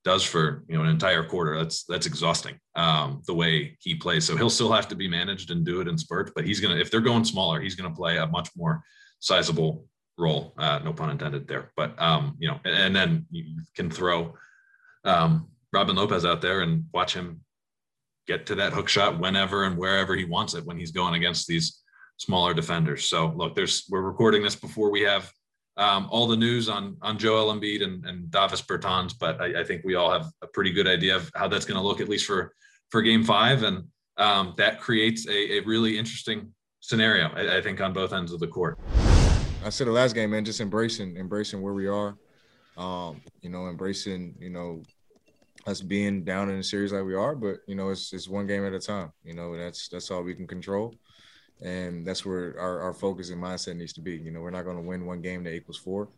does 0.04 0.24
for 0.24 0.64
you 0.68 0.76
know 0.76 0.84
an 0.84 0.90
entire 0.90 1.24
quarter. 1.24 1.58
That's 1.58 1.84
that's 1.84 2.06
exhausting. 2.06 2.58
Um, 2.76 3.22
the 3.26 3.34
way 3.34 3.76
he 3.80 3.96
plays, 3.96 4.24
so 4.24 4.36
he'll 4.36 4.48
still 4.48 4.72
have 4.72 4.86
to 4.88 4.96
be 4.96 5.08
managed 5.08 5.50
and 5.50 5.64
do 5.64 5.80
it 5.80 5.88
in 5.88 5.98
spurts. 5.98 6.32
But 6.34 6.44
he's 6.44 6.60
gonna 6.60 6.76
if 6.76 6.90
they're 6.90 7.00
going 7.00 7.24
smaller, 7.24 7.60
he's 7.60 7.74
gonna 7.74 7.94
play 7.94 8.18
a 8.18 8.26
much 8.28 8.48
more 8.56 8.80
sizable 9.20 9.86
role. 10.18 10.52
Uh, 10.58 10.80
no 10.84 10.92
pun 10.92 11.10
intended 11.10 11.46
there. 11.48 11.70
But 11.76 12.00
um, 12.00 12.36
you 12.38 12.48
know, 12.48 12.60
and, 12.64 12.74
and 12.74 12.96
then 12.96 13.26
you 13.30 13.62
can 13.74 13.90
throw 13.90 14.34
um, 15.04 15.48
Robin 15.72 15.96
Lopez 15.96 16.24
out 16.24 16.42
there 16.42 16.60
and 16.60 16.84
watch 16.92 17.14
him 17.14 17.40
get 18.26 18.44
to 18.46 18.54
that 18.56 18.72
hook 18.72 18.88
shot 18.88 19.18
whenever 19.18 19.64
and 19.64 19.78
wherever 19.78 20.14
he 20.14 20.24
wants 20.24 20.54
it 20.54 20.64
when 20.64 20.78
he's 20.78 20.90
going 20.90 21.14
against 21.14 21.46
these 21.46 21.82
smaller 22.18 22.52
defenders. 22.52 23.04
So 23.04 23.32
look, 23.36 23.54
there's 23.54 23.84
we're 23.88 24.02
recording 24.02 24.42
this 24.42 24.56
before 24.56 24.90
we 24.90 25.00
have 25.02 25.32
um, 25.76 26.08
all 26.10 26.26
the 26.26 26.36
news 26.36 26.68
on 26.68 26.96
on 27.00 27.18
Joel 27.18 27.54
Embiid 27.54 27.82
and, 27.84 28.04
and 28.04 28.30
Davis 28.30 28.60
Bertans, 28.60 29.14
but 29.18 29.40
I, 29.40 29.60
I, 29.60 29.64
think 29.64 29.82
we 29.84 29.94
all 29.94 30.10
have 30.10 30.26
a 30.42 30.48
pretty 30.48 30.72
good 30.72 30.88
idea 30.88 31.14
of 31.14 31.30
how 31.36 31.46
that's 31.46 31.64
going 31.64 31.80
to 31.80 31.86
look 31.86 32.00
at 32.00 32.08
least 32.08 32.26
for 32.26 32.52
for 32.90 33.00
Game 33.00 33.22
Five, 33.22 33.62
and 33.62 33.84
um, 34.16 34.54
that 34.56 34.80
creates 34.80 35.28
a, 35.28 35.58
a 35.58 35.60
really 35.60 35.96
interesting 35.96 36.52
scenario. 36.80 37.28
I, 37.28 37.58
I 37.58 37.60
think 37.62 37.80
on 37.80 37.92
both 37.92 38.12
ends 38.12 38.32
of 38.32 38.40
the 38.40 38.48
court. 38.48 38.76
I 39.64 39.70
said 39.70 39.86
the 39.86 39.92
last 39.92 40.14
game, 40.14 40.30
man, 40.30 40.44
just 40.44 40.60
embracing 40.60 41.16
embracing 41.16 41.60
where 41.60 41.74
we 41.74 41.86
are. 41.86 42.16
Um, 42.76 43.20
you 43.42 43.50
know, 43.50 43.68
embracing, 43.68 44.34
you 44.38 44.50
know, 44.50 44.82
us 45.66 45.80
being 45.80 46.24
down 46.24 46.48
in 46.48 46.58
a 46.58 46.62
series 46.62 46.92
like 46.92 47.04
we 47.04 47.14
are, 47.14 47.34
but 47.34 47.58
you 47.66 47.74
know, 47.74 47.90
it's 47.90 48.12
it's 48.12 48.28
one 48.28 48.46
game 48.46 48.64
at 48.64 48.72
a 48.72 48.78
time. 48.78 49.12
You 49.24 49.34
know, 49.34 49.56
that's 49.56 49.88
that's 49.88 50.10
all 50.10 50.22
we 50.22 50.34
can 50.34 50.46
control. 50.46 50.94
And 51.60 52.06
that's 52.06 52.24
where 52.24 52.54
our, 52.58 52.80
our 52.80 52.94
focus 52.94 53.30
and 53.30 53.42
mindset 53.42 53.76
needs 53.76 53.92
to 53.94 54.00
be. 54.00 54.16
You 54.16 54.30
know, 54.30 54.40
we're 54.40 54.50
not 54.50 54.64
going 54.64 54.76
to 54.76 54.82
win 54.82 55.06
one 55.06 55.20
game 55.20 55.42
that 55.44 55.54
equals 55.54 55.76
four. 55.76 56.08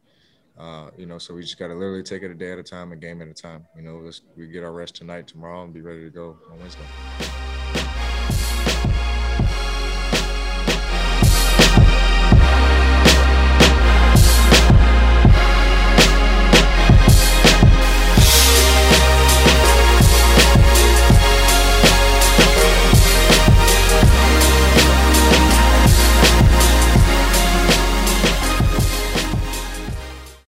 Uh, 0.59 0.91
you 0.99 1.07
know, 1.07 1.17
so 1.17 1.33
we 1.33 1.41
just 1.41 1.59
got 1.59 1.69
to 1.69 1.75
literally 1.75 2.03
take 2.03 2.23
it 2.23 2.31
a 2.31 2.35
day 2.35 2.53
at 2.53 2.59
a 2.59 2.63
time, 2.63 2.93
a 2.93 2.97
game 2.97 3.23
at 3.23 3.29
a 3.29 3.33
time. 3.33 3.65
You 3.75 3.83
know, 3.83 4.01
let's 4.05 4.21
we 4.37 4.49
get 4.49 4.63
our 4.63 4.73
rest 4.73 4.97
tonight, 4.97 5.27
tomorrow, 5.27 5.65
and 5.65 5.73
be 5.73 5.81
ready 5.81 6.03
to 6.03 6.11
go 6.11 6.39
on 6.51 6.59
Wednesday. 6.59 7.40